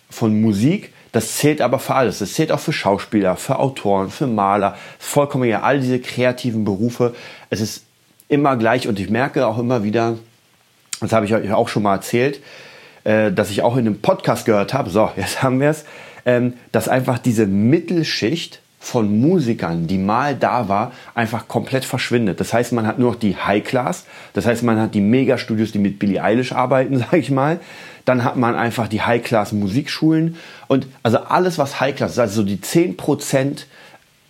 von 0.10 0.40
Musik, 0.40 0.94
das 1.12 1.38
zählt 1.38 1.62
aber 1.62 1.80
für 1.80 1.96
alles. 1.96 2.20
Das 2.20 2.34
zählt 2.34 2.52
auch 2.52 2.60
für 2.60 2.74
Schauspieler, 2.74 3.36
für 3.36 3.60
Autoren, 3.60 4.10
für 4.10 4.28
Maler, 4.28 4.78
vollkommen 5.00 5.50
ja, 5.50 5.62
all 5.62 5.80
diese 5.80 6.00
kreativen 6.00 6.64
Berufe. 6.64 7.16
Es 7.50 7.62
ist 7.62 7.84
immer 8.28 8.58
gleich 8.58 8.88
und 8.88 9.00
ich 9.00 9.10
merke 9.10 9.48
auch 9.48 9.58
immer 9.58 9.84
wieder, 9.84 10.18
das 11.00 11.12
habe 11.12 11.26
ich 11.26 11.34
euch 11.34 11.52
auch 11.52 11.70
schon 11.70 11.84
mal 11.84 11.96
erzählt, 11.96 12.42
äh, 13.04 13.32
dass 13.32 13.50
ich 13.50 13.62
auch 13.62 13.78
in 13.78 13.86
einem 13.86 14.02
Podcast 14.02 14.46
gehört 14.46 14.74
habe, 14.74 14.90
so, 14.90 15.10
jetzt 15.16 15.44
haben 15.44 15.60
wir 15.60 15.70
es, 15.70 15.86
ähm, 16.26 16.54
dass 16.72 16.88
einfach 16.88 17.20
diese 17.20 17.46
Mittelschicht 17.46 18.62
von 18.88 19.20
Musikern, 19.20 19.86
die 19.86 19.98
mal 19.98 20.34
da 20.34 20.70
war, 20.70 20.94
einfach 21.14 21.50
komplett 21.50 21.84
verschwindet. 21.84 22.40
Das 22.40 22.54
heißt, 22.54 22.72
man 22.72 22.88
hat 22.88 23.00
nur 23.00 23.12
noch 23.12 23.20
die 23.20 23.36
High 23.36 23.64
Class, 23.64 24.06
das 24.34 24.46
heißt, 24.46 24.64
man 24.64 24.80
hat 24.80 24.96
die 24.96 25.02
Megastudios, 25.02 25.74
die 25.74 25.80
mit 25.80 26.00
Billie 26.00 26.24
Eilish 26.24 26.54
arbeiten, 26.54 26.98
sage 27.00 27.18
ich 27.18 27.30
mal. 27.30 27.60
Dann 28.06 28.24
hat 28.24 28.38
man 28.38 28.56
einfach 28.56 28.88
die 28.88 29.02
High-Class-Musikschulen 29.02 30.38
und 30.68 30.88
also 31.04 31.18
alles, 31.18 31.58
was 31.58 31.82
High-Class 31.82 32.14
ist, 32.14 32.20
also 32.20 32.44
die 32.44 32.58
10% 32.58 33.66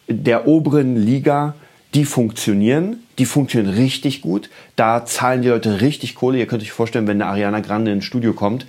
der 0.07 0.47
oberen 0.47 0.95
Liga, 0.95 1.53
die 1.93 2.05
funktionieren, 2.05 3.03
die 3.19 3.25
funktionieren 3.25 3.75
richtig 3.75 4.21
gut. 4.21 4.49
Da 4.75 5.05
zahlen 5.05 5.43
die 5.43 5.49
Leute 5.49 5.81
richtig 5.81 6.15
Kohle. 6.15 6.39
Ihr 6.39 6.47
könnt 6.47 6.63
euch 6.63 6.71
vorstellen, 6.71 7.05
wenn 7.05 7.21
eine 7.21 7.29
Ariana 7.29 7.59
Grande 7.59 7.91
ins 7.91 8.05
Studio 8.05 8.33
kommt, 8.33 8.65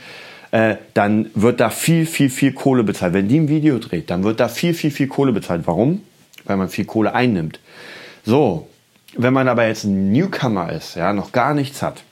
äh, 0.50 0.76
dann 0.94 1.30
wird 1.34 1.60
da 1.60 1.70
viel, 1.70 2.06
viel, 2.06 2.30
viel 2.30 2.52
Kohle 2.52 2.84
bezahlt. 2.84 3.12
Wenn 3.12 3.28
die 3.28 3.38
ein 3.38 3.48
Video 3.48 3.78
dreht, 3.78 4.10
dann 4.10 4.24
wird 4.24 4.40
da 4.40 4.48
viel, 4.48 4.74
viel, 4.74 4.90
viel 4.90 5.08
Kohle 5.08 5.32
bezahlt. 5.32 5.62
Warum? 5.66 6.02
Weil 6.44 6.56
man 6.56 6.68
viel 6.68 6.84
Kohle 6.84 7.14
einnimmt. 7.14 7.60
So, 8.24 8.68
wenn 9.16 9.32
man 9.32 9.48
aber 9.48 9.66
jetzt 9.66 9.84
ein 9.84 10.12
Newcomer 10.12 10.72
ist, 10.72 10.94
ja, 10.94 11.12
noch 11.12 11.32
gar 11.32 11.54
nichts 11.54 11.82
hat, 11.82 12.02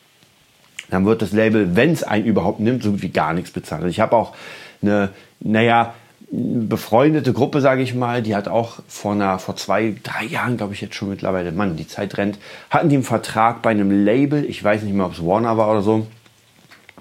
dann 0.91 1.05
wird 1.05 1.23
das 1.23 1.33
Label, 1.33 1.77
wenn 1.77 1.93
es 1.93 2.03
einen 2.03 2.27
überhaupt 2.27 2.61
nimmt, 2.61 2.83
so 2.83 3.03
wie 3.03 3.09
gar 3.09 3.33
nichts 3.33 3.51
bezahlt. 3.51 3.83
Also 3.83 3.91
ich 3.91 4.01
habe 4.01 4.15
auch 4.17 4.35
eine, 4.83 5.11
naja, 5.41 5.95
befreundete 6.31 7.33
Gruppe, 7.33 7.61
sage 7.61 7.83
ich 7.83 7.95
mal, 7.95 8.23
die 8.23 8.35
hat 8.35 8.49
auch 8.49 8.81
vor, 8.89 9.13
einer, 9.13 9.39
vor 9.39 9.57
zwei, 9.57 9.95
drei 10.03 10.25
Jahren, 10.25 10.57
glaube 10.57 10.75
ich 10.75 10.81
jetzt 10.81 10.95
schon 10.95 11.09
mittlerweile, 11.09 11.53
Mann, 11.53 11.77
die 11.77 11.87
Zeit 11.87 12.19
rennt, 12.19 12.39
hatten 12.71 12.89
die 12.89 12.97
einen 12.97 13.05
Vertrag 13.05 13.63
bei 13.63 13.71
einem 13.71 14.05
Label, 14.05 14.45
ich 14.45 14.63
weiß 14.63 14.83
nicht 14.83 14.95
mehr, 14.95 15.07
ob 15.07 15.13
es 15.13 15.25
Warner 15.25 15.57
war 15.57 15.71
oder 15.71 15.83
so. 15.83 16.07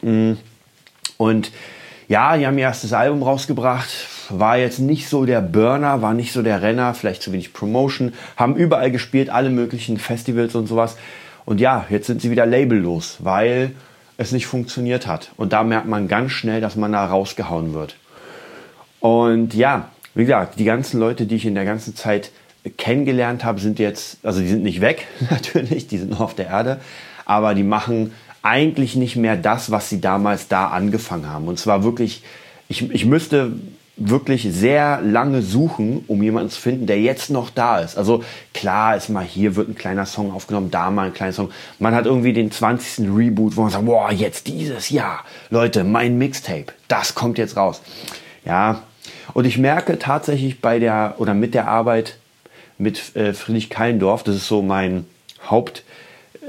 Mm. 0.01 0.33
Und 1.17 1.51
ja, 2.08 2.38
die 2.38 2.45
haben 2.45 2.58
ihr 2.58 2.65
erstes 2.65 2.93
Album 2.93 3.23
rausgebracht, 3.23 3.89
war 4.30 4.58
jetzt 4.58 4.80
nicht 4.80 5.10
so 5.10 5.25
der 5.25 5.41
Burner, 5.41 6.01
war 6.01 6.13
nicht 6.13 6.34
so 6.34 6.41
der 6.41 6.62
Renner, 6.62 6.93
vielleicht 6.93 7.21
zu 7.21 7.32
wenig 7.32 7.54
Promotion, 7.54 8.13
haben 8.38 8.56
überall 8.56 8.91
gespielt, 8.91 9.30
alle 9.30 9.49
möglichen 9.49 9.97
Festivals 9.97 10.56
und 10.56 10.67
sowas. 10.67 10.97
Und 11.45 11.60
ja, 11.60 11.86
jetzt 11.89 12.08
sind 12.08 12.21
sie 12.21 12.32
wieder 12.32 12.45
labellos, 12.45 13.17
weil 13.19 13.71
es 14.17 14.32
nicht 14.32 14.47
funktioniert 14.47 15.08
hat. 15.08 15.32
Und 15.38 15.54
da 15.54 15.63
merkt 15.63 15.88
man 15.88 16.08
ganz 16.08 16.32
schnell, 16.32 16.62
dass 16.62 16.75
man 16.75 16.91
da 16.91 17.06
rausgehauen 17.06 17.73
wird. 17.73 17.95
Und 18.99 19.54
ja, 19.54 19.89
wie 20.13 20.25
gesagt, 20.25 20.60
die 20.60 20.63
ganzen 20.63 20.99
Leute, 20.99 21.25
die 21.25 21.36
ich 21.36 21.45
in 21.45 21.56
der 21.56 21.65
ganzen 21.65 21.95
Zeit 21.95 22.32
kennengelernt 22.78 23.43
habe, 23.43 23.60
sind 23.60 23.78
jetzt, 23.80 24.17
also 24.23 24.39
die 24.39 24.47
sind 24.47 24.63
nicht 24.63 24.82
weg, 24.82 25.08
natürlich, 25.30 25.88
die 25.88 25.97
sind 25.97 26.12
noch 26.12 26.21
auf 26.21 26.36
der 26.36 26.47
Erde, 26.47 26.80
aber 27.25 27.54
die 27.54 27.63
machen 27.63 28.13
eigentlich 28.45 28.95
nicht 28.95 29.15
mehr 29.15 29.36
das, 29.36 29.71
was 29.71 29.89
sie 29.89 29.99
damals 29.99 30.47
da 30.47 30.67
angefangen 30.67 31.27
haben. 31.27 31.47
Und 31.47 31.58
zwar 31.58 31.84
wirklich, 31.84 32.23
ich, 32.67 32.89
ich 32.91 33.05
müsste 33.05 33.53
wirklich 33.97 34.43
sehr 34.43 35.01
lange 35.01 35.41
suchen, 35.41 36.03
um 36.08 36.21
jemanden 36.21 36.49
zu 36.49 36.60
finden, 36.60 36.86
der 36.86 37.01
jetzt 37.01 37.29
noch 37.29 37.49
da 37.49 37.79
ist. 37.79 37.97
Also 37.97 38.23
klar 38.53 38.95
ist 38.95 39.10
mal 39.10 39.23
hier 39.23 39.55
wird 39.55 39.69
ein 39.69 39.75
kleiner 39.75 40.05
Song 40.05 40.31
aufgenommen, 40.31 40.69
da 40.69 40.91
mal 40.91 41.08
ein 41.08 41.13
kleiner 41.13 41.34
Song. 41.34 41.49
Man 41.79 41.95
hat 41.95 42.05
irgendwie 42.05 42.34
den 42.34 42.51
20. 42.51 43.08
Reboot, 43.15 43.55
wo 43.55 43.62
man 43.62 43.71
sagt, 43.71 43.86
boah, 43.86 44.12
jetzt 44.12 44.47
dieses 44.47 44.89
Jahr, 44.89 45.23
Leute, 45.49 45.84
mein 45.84 46.17
Mixtape, 46.17 46.73
das 46.88 47.15
kommt 47.15 47.38
jetzt 47.38 47.58
raus. 47.58 47.81
Ja, 48.45 48.84
und 49.34 49.45
ich 49.45 49.58
merke 49.58 49.97
tatsächlich 49.97 50.62
bei 50.62 50.77
der 50.77 51.15
oder 51.17 51.34
mit 51.34 51.53
der 51.53 51.67
Arbeit 51.67 52.17
mit 52.77 53.15
äh, 53.15 53.34
Friedrich 53.34 53.69
Keindorf, 53.69 54.23
das 54.23 54.36
ist 54.36 54.47
so 54.47 54.62
mein 54.62 55.05
Hauptding, 55.45 55.84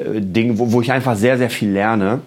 äh, 0.00 0.58
wo, 0.58 0.72
wo 0.72 0.80
ich 0.80 0.92
einfach 0.92 1.16
sehr, 1.16 1.38
sehr 1.38 1.50
viel 1.50 1.70
lerne. 1.70 2.20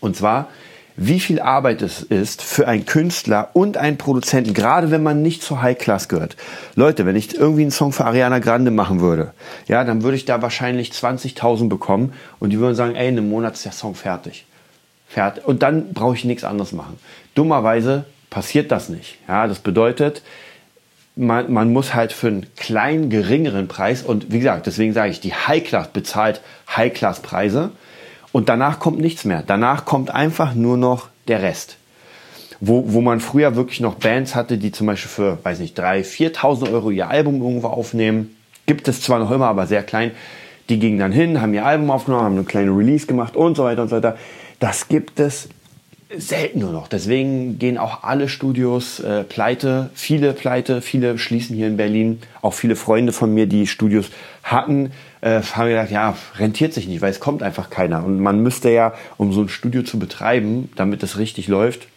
Und 0.00 0.16
zwar, 0.16 0.48
wie 0.96 1.20
viel 1.20 1.40
Arbeit 1.40 1.82
es 1.82 2.02
ist 2.02 2.40
für 2.42 2.66
einen 2.66 2.86
Künstler 2.86 3.50
und 3.52 3.76
einen 3.76 3.98
Produzenten, 3.98 4.54
gerade 4.54 4.90
wenn 4.90 5.02
man 5.02 5.20
nicht 5.20 5.42
zur 5.42 5.60
High 5.60 5.76
Class 5.76 6.08
gehört. 6.08 6.36
Leute, 6.74 7.04
wenn 7.04 7.16
ich 7.16 7.34
irgendwie 7.34 7.62
einen 7.62 7.70
Song 7.70 7.92
für 7.92 8.06
Ariana 8.06 8.38
Grande 8.38 8.70
machen 8.70 9.00
würde, 9.00 9.32
ja, 9.68 9.84
dann 9.84 10.02
würde 10.02 10.16
ich 10.16 10.24
da 10.24 10.40
wahrscheinlich 10.40 10.92
20.000 10.92 11.68
bekommen 11.68 12.14
und 12.38 12.50
die 12.50 12.58
würden 12.58 12.74
sagen, 12.74 12.94
ey, 12.94 13.08
in 13.08 13.18
einem 13.18 13.28
Monat 13.28 13.54
ist 13.54 13.66
der 13.66 13.72
Song 13.72 13.94
fertig. 13.94 14.46
Fertig. 15.06 15.46
Und 15.46 15.62
dann 15.62 15.92
brauche 15.92 16.14
ich 16.14 16.24
nichts 16.24 16.44
anderes 16.44 16.72
machen. 16.72 16.98
Dummerweise 17.34 18.06
passiert 18.30 18.72
das 18.72 18.88
nicht. 18.88 19.18
Ja, 19.28 19.46
das 19.46 19.58
bedeutet, 19.58 20.22
man, 21.16 21.50
man 21.52 21.72
muss 21.72 21.94
halt 21.94 22.12
für 22.12 22.28
einen 22.28 22.46
kleinen, 22.56 23.08
geringeren 23.08 23.68
Preis 23.68 24.02
und 24.02 24.30
wie 24.30 24.38
gesagt, 24.38 24.66
deswegen 24.66 24.92
sage 24.92 25.10
ich, 25.10 25.20
die 25.20 25.32
High 25.32 25.64
Class 25.64 25.88
bezahlt 25.88 26.42
High 26.68 26.92
Class 26.92 27.20
Preise 27.20 27.70
und 28.32 28.50
danach 28.50 28.78
kommt 28.78 29.00
nichts 29.00 29.24
mehr. 29.24 29.42
Danach 29.44 29.86
kommt 29.86 30.10
einfach 30.10 30.54
nur 30.54 30.76
noch 30.76 31.08
der 31.26 31.42
Rest. 31.42 31.78
Wo, 32.60 32.92
wo 32.92 33.00
man 33.00 33.20
früher 33.20 33.56
wirklich 33.56 33.80
noch 33.80 33.94
Bands 33.94 34.34
hatte, 34.34 34.58
die 34.58 34.72
zum 34.72 34.86
Beispiel 34.86 35.10
für, 35.10 35.38
weiß 35.42 35.58
nicht, 35.58 35.78
3.000, 35.78 36.34
4.000 36.34 36.72
Euro 36.72 36.90
ihr 36.90 37.08
Album 37.08 37.42
irgendwo 37.42 37.68
aufnehmen. 37.68 38.36
Gibt 38.66 38.88
es 38.88 39.00
zwar 39.02 39.18
noch 39.18 39.30
immer, 39.30 39.46
aber 39.46 39.66
sehr 39.66 39.82
klein. 39.82 40.12
Die 40.68 40.78
gingen 40.78 40.98
dann 40.98 41.12
hin, 41.12 41.40
haben 41.40 41.54
ihr 41.54 41.64
Album 41.64 41.90
aufgenommen, 41.90 42.24
haben 42.24 42.34
eine 42.34 42.44
kleine 42.44 42.70
Release 42.70 43.06
gemacht 43.06 43.36
und 43.36 43.56
so 43.56 43.64
weiter 43.64 43.82
und 43.82 43.88
so 43.88 43.96
weiter. 43.96 44.16
Das 44.58 44.88
gibt 44.88 45.20
es 45.20 45.48
selten 46.14 46.60
nur 46.60 46.72
noch. 46.72 46.88
Deswegen 46.88 47.58
gehen 47.58 47.78
auch 47.78 48.04
alle 48.04 48.28
Studios 48.28 49.00
äh, 49.00 49.24
pleite, 49.24 49.90
viele 49.94 50.32
pleite, 50.32 50.80
viele 50.80 51.18
schließen 51.18 51.56
hier 51.56 51.66
in 51.66 51.76
Berlin. 51.76 52.20
Auch 52.42 52.54
viele 52.54 52.76
Freunde 52.76 53.12
von 53.12 53.34
mir, 53.34 53.46
die 53.46 53.66
Studios 53.66 54.10
hatten, 54.42 54.92
äh, 55.20 55.42
haben 55.42 55.68
gedacht, 55.68 55.90
ja, 55.90 56.16
rentiert 56.38 56.72
sich 56.72 56.86
nicht, 56.86 57.00
weil 57.00 57.10
es 57.10 57.20
kommt 57.20 57.42
einfach 57.42 57.70
keiner. 57.70 58.04
Und 58.04 58.20
man 58.20 58.42
müsste 58.42 58.70
ja, 58.70 58.94
um 59.16 59.32
so 59.32 59.42
ein 59.42 59.48
Studio 59.48 59.82
zu 59.82 59.98
betreiben, 59.98 60.70
damit 60.76 61.02
es 61.02 61.18
richtig 61.18 61.48
läuft, 61.48 61.88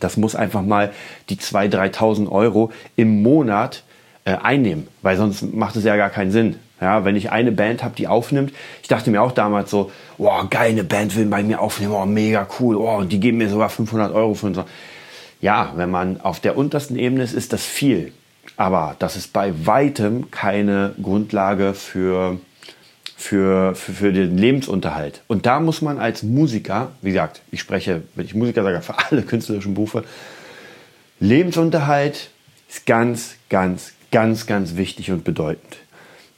das 0.00 0.16
muss 0.16 0.34
einfach 0.34 0.62
mal 0.62 0.92
die 1.28 1.36
2.000, 1.36 1.94
3.000 1.94 2.28
Euro 2.30 2.72
im 2.96 3.22
Monat 3.22 3.84
äh, 4.24 4.36
einnehmen, 4.36 4.88
weil 5.02 5.16
sonst 5.16 5.54
macht 5.54 5.76
es 5.76 5.84
ja 5.84 5.96
gar 5.96 6.10
keinen 6.10 6.32
Sinn. 6.32 6.56
Ja, 6.82 7.04
wenn 7.04 7.14
ich 7.14 7.30
eine 7.30 7.52
Band 7.52 7.84
habe, 7.84 7.94
die 7.94 8.08
aufnimmt, 8.08 8.52
ich 8.82 8.88
dachte 8.88 9.08
mir 9.12 9.22
auch 9.22 9.30
damals 9.30 9.70
so, 9.70 9.92
wow, 10.18 10.50
geil, 10.50 10.72
eine 10.72 10.82
Band 10.82 11.14
will 11.14 11.26
bei 11.26 11.44
mir 11.44 11.60
aufnehmen, 11.60 11.92
oh, 11.92 12.04
mega 12.06 12.48
cool, 12.58 12.74
oh, 12.74 12.96
und 12.96 13.12
die 13.12 13.20
geben 13.20 13.38
mir 13.38 13.48
sogar 13.48 13.70
500 13.70 14.12
Euro 14.12 14.34
für 14.34 14.52
so. 14.52 14.64
Ja, 15.40 15.72
wenn 15.76 15.90
man 15.92 16.20
auf 16.20 16.40
der 16.40 16.56
untersten 16.56 16.96
Ebene 16.96 17.22
ist, 17.22 17.34
ist 17.34 17.52
das 17.52 17.64
viel. 17.64 18.12
Aber 18.56 18.96
das 18.98 19.14
ist 19.14 19.32
bei 19.32 19.52
weitem 19.64 20.32
keine 20.32 20.94
Grundlage 21.00 21.74
für, 21.74 22.40
für, 23.16 23.76
für, 23.76 23.92
für 23.92 24.12
den 24.12 24.36
Lebensunterhalt. 24.36 25.22
Und 25.28 25.46
da 25.46 25.60
muss 25.60 25.82
man 25.82 26.00
als 26.00 26.24
Musiker, 26.24 26.90
wie 27.00 27.10
gesagt, 27.10 27.42
ich 27.52 27.60
spreche, 27.60 28.02
wenn 28.16 28.26
ich 28.26 28.34
Musiker 28.34 28.64
sage, 28.64 28.82
für 28.82 28.94
alle 29.08 29.22
künstlerischen 29.22 29.74
Berufe, 29.74 30.02
Lebensunterhalt 31.20 32.30
ist 32.68 32.86
ganz, 32.86 33.36
ganz, 33.48 33.92
ganz, 34.10 34.46
ganz 34.46 34.74
wichtig 34.74 35.12
und 35.12 35.22
bedeutend. 35.22 35.76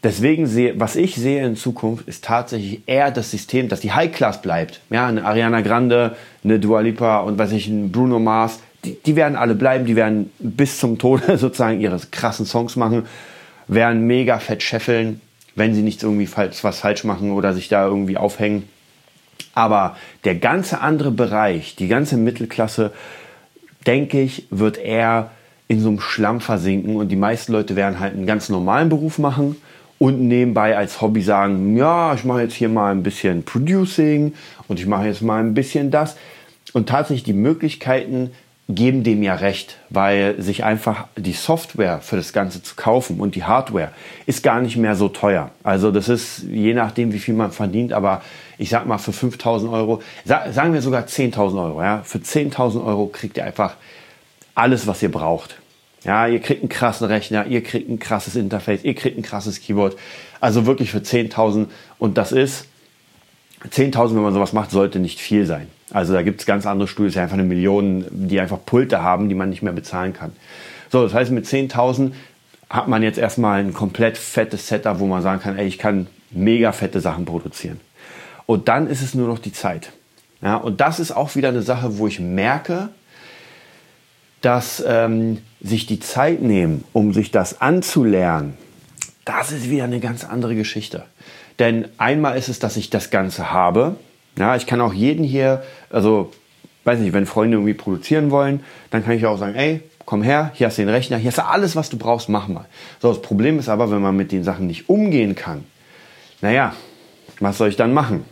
Deswegen 0.04 0.46
sehe, 0.46 0.78
was 0.78 0.96
ich 0.96 1.16
sehe 1.16 1.46
in 1.46 1.56
Zukunft, 1.56 2.06
ist 2.06 2.24
tatsächlich 2.24 2.82
eher 2.84 3.10
das 3.10 3.30
System, 3.30 3.70
dass 3.70 3.80
die 3.80 3.92
High 3.92 4.12
Class 4.12 4.42
bleibt. 4.42 4.80
Ja, 4.90 5.06
eine 5.06 5.24
Ariana 5.24 5.62
Grande, 5.62 6.14
eine 6.44 6.60
Dua 6.60 6.80
Lipa 6.80 7.20
und 7.20 7.38
weiß 7.38 7.52
ich, 7.52 7.68
ein 7.68 7.90
Bruno 7.90 8.18
Mars, 8.18 8.60
die, 8.84 8.98
die 9.06 9.16
werden 9.16 9.34
alle 9.34 9.54
bleiben, 9.54 9.86
die 9.86 9.96
werden 9.96 10.30
bis 10.40 10.78
zum 10.78 10.98
Tode 10.98 11.38
sozusagen 11.38 11.80
ihre 11.80 11.98
krassen 12.10 12.44
Songs 12.44 12.76
machen, 12.76 13.06
werden 13.66 14.06
mega 14.06 14.38
fett 14.40 14.62
scheffeln, 14.62 15.22
wenn 15.54 15.74
sie 15.74 15.80
nichts 15.80 16.02
irgendwie 16.02 16.26
falsch, 16.26 16.62
was 16.62 16.80
falsch 16.80 17.04
machen 17.04 17.32
oder 17.32 17.54
sich 17.54 17.70
da 17.70 17.86
irgendwie 17.86 18.18
aufhängen. 18.18 18.68
Aber 19.54 19.96
der 20.24 20.34
ganze 20.34 20.82
andere 20.82 21.12
Bereich, 21.12 21.76
die 21.76 21.88
ganze 21.88 22.18
Mittelklasse, 22.18 22.92
denke 23.86 24.20
ich, 24.20 24.48
wird 24.50 24.76
eher 24.76 25.30
in 25.66 25.80
so 25.80 25.88
einem 25.88 26.00
Schlamm 26.00 26.42
versinken 26.42 26.96
und 26.96 27.08
die 27.08 27.16
meisten 27.16 27.52
Leute 27.52 27.74
werden 27.74 28.00
halt 28.00 28.12
einen 28.12 28.26
ganz 28.26 28.50
normalen 28.50 28.90
Beruf 28.90 29.18
machen 29.18 29.56
und 29.98 30.20
nebenbei 30.26 30.76
als 30.76 31.00
Hobby 31.00 31.22
sagen, 31.22 31.76
ja, 31.76 32.14
ich 32.14 32.24
mache 32.24 32.42
jetzt 32.42 32.54
hier 32.54 32.68
mal 32.68 32.90
ein 32.90 33.02
bisschen 33.02 33.44
Producing 33.44 34.35
und 34.68 34.80
ich 34.80 34.87
mache 34.87 35.07
jetzt 35.07 35.22
mal 35.22 35.40
ein 35.40 35.54
bisschen 35.54 35.90
das. 35.90 36.16
Und 36.72 36.88
tatsächlich 36.88 37.24
die 37.24 37.33
Möglichkeiten 37.33 38.30
geben 38.68 39.04
dem 39.04 39.22
ja 39.22 39.35
recht, 39.35 39.76
weil 39.90 40.40
sich 40.40 40.64
einfach 40.64 41.07
die 41.16 41.33
Software 41.33 42.00
für 42.00 42.16
das 42.16 42.33
Ganze 42.33 42.62
zu 42.62 42.76
kaufen 42.76 43.20
und 43.20 43.35
die 43.35 43.44
Hardware 43.44 43.90
ist 44.24 44.42
gar 44.42 44.61
nicht 44.61 44.76
mehr 44.76 44.96
so 44.96 45.09
teuer. 45.09 45.50
Also 45.62 45.90
das 45.90 46.09
ist 46.09 46.44
je 46.44 46.72
nachdem, 46.72 47.12
wie 47.12 47.18
viel 47.18 47.35
man 47.35 47.52
verdient, 47.52 47.92
aber 47.92 48.22
ich 48.57 48.70
sag 48.70 48.87
mal 48.87 48.96
für 48.96 49.12
5000 49.12 49.70
Euro, 49.70 50.02
sagen 50.24 50.72
wir 50.72 50.80
sogar 50.80 51.02
10.000 51.02 51.62
Euro, 51.62 51.83
ja, 51.83 52.00
für 52.04 52.18
10.000 52.18 52.85
Euro 52.85 53.07
kriegt 53.09 53.37
ihr 53.37 53.44
einfach 53.44 53.74
alles, 54.54 54.87
was 54.87 55.02
ihr 55.02 55.11
braucht. 55.11 55.57
Ja, 56.04 56.26
ihr 56.26 56.40
kriegt 56.40 56.60
einen 56.60 56.68
krassen 56.68 57.06
Rechner, 57.06 57.46
ihr 57.46 57.62
kriegt 57.62 57.88
ein 57.88 57.98
krasses 57.98 58.36
Interface, 58.36 58.84
ihr 58.84 58.94
kriegt 58.94 59.18
ein 59.18 59.22
krasses 59.22 59.60
Keyboard. 59.60 59.96
Also 60.40 60.66
wirklich 60.66 60.90
für 60.90 60.98
10.000 60.98 61.66
und 61.98 62.18
das 62.18 62.32
ist 62.32 62.66
10.000, 63.70 64.14
wenn 64.14 64.22
man 64.22 64.34
sowas 64.34 64.52
macht, 64.52 64.70
sollte 64.70 64.98
nicht 64.98 65.18
viel 65.18 65.46
sein. 65.46 65.68
Also 65.90 66.12
da 66.12 66.22
gibt 66.22 66.40
es 66.40 66.46
ganz 66.46 66.66
andere 66.66 66.88
Studios, 66.88 67.14
die 67.14 67.20
einfach 67.20 67.34
eine 67.34 67.44
Million, 67.44 68.04
die 68.10 68.38
einfach 68.38 68.58
Pulte 68.64 69.02
haben, 69.02 69.28
die 69.28 69.34
man 69.34 69.48
nicht 69.48 69.62
mehr 69.62 69.72
bezahlen 69.72 70.12
kann. 70.12 70.32
So, 70.90 71.02
das 71.02 71.14
heißt, 71.14 71.30
mit 71.30 71.46
10.000 71.46 72.12
hat 72.68 72.88
man 72.88 73.02
jetzt 73.02 73.18
erstmal 73.18 73.60
ein 73.60 73.72
komplett 73.72 74.18
fettes 74.18 74.68
Setup, 74.68 74.98
wo 74.98 75.06
man 75.06 75.22
sagen 75.22 75.40
kann, 75.40 75.56
ey, 75.56 75.66
ich 75.66 75.78
kann 75.78 76.08
mega 76.30 76.72
fette 76.72 77.00
Sachen 77.00 77.24
produzieren. 77.24 77.80
Und 78.46 78.68
dann 78.68 78.88
ist 78.88 79.00
es 79.00 79.14
nur 79.14 79.28
noch 79.28 79.38
die 79.38 79.52
Zeit. 79.52 79.92
Ja, 80.42 80.56
und 80.56 80.80
das 80.80 81.00
ist 81.00 81.12
auch 81.12 81.34
wieder 81.36 81.48
eine 81.48 81.62
Sache, 81.62 81.98
wo 81.98 82.06
ich 82.06 82.20
merke, 82.20 82.90
dass 84.44 84.85
ähm, 84.87 85.38
sich 85.61 85.87
die 85.87 86.00
Zeit 86.00 86.42
nehmen, 86.42 86.85
um 86.92 87.12
sich 87.12 87.30
das 87.30 87.61
anzulernen, 87.61 88.54
das 89.24 89.52
ist 89.52 89.70
wieder 89.70 89.85
eine 89.85 90.00
ganz 90.00 90.24
andere 90.24 90.54
Geschichte. 90.54 91.04
Denn 91.59 91.88
einmal 91.98 92.37
ist 92.37 92.48
es, 92.48 92.59
dass 92.59 92.76
ich 92.76 92.90
das 92.90 93.11
Ganze 93.11 93.52
habe. 93.52 93.96
Ja, 94.38 94.57
ich 94.57 94.66
kann 94.66 94.80
auch 94.80 94.92
jeden 94.92 95.24
hier, 95.24 95.62
also 95.88 96.33
weiß 96.85 96.98
nicht, 96.98 97.12
wenn 97.12 97.24
Freunde 97.24 97.57
irgendwie 97.57 97.74
produzieren 97.74 98.30
wollen, 98.30 98.61
dann 98.90 99.02
kann 99.02 99.16
ich 99.16 99.24
auch 99.24 99.38
sagen, 99.38 99.54
ey, 99.54 99.80
komm 100.04 100.22
her, 100.22 100.50
hier 100.54 100.66
hast 100.66 100.76
du 100.76 100.83
den 100.83 100.90
Rechner, 100.90 101.16
hier 101.16 101.30
hast 101.30 101.38
du 101.38 101.46
alles, 101.46 101.76
was 101.76 101.88
du 101.88 101.96
brauchst, 101.96 102.28
mach 102.28 102.48
mal. 102.48 102.66
So, 103.00 103.09
das 103.09 103.22
Problem 103.22 103.59
ist 103.59 103.68
aber, 103.70 103.90
wenn 103.90 104.02
man 104.02 104.16
mit 104.16 104.33
den 104.33 104.44
Sachen 104.44 104.66
nicht 104.66 104.90
umgehen 104.90 105.35
kann, 105.35 105.64
naja, 106.42 106.74
was 107.40 107.57
soll 107.57 107.68
ich 107.68 107.76
dann 107.76 107.94
machen? 107.94 108.24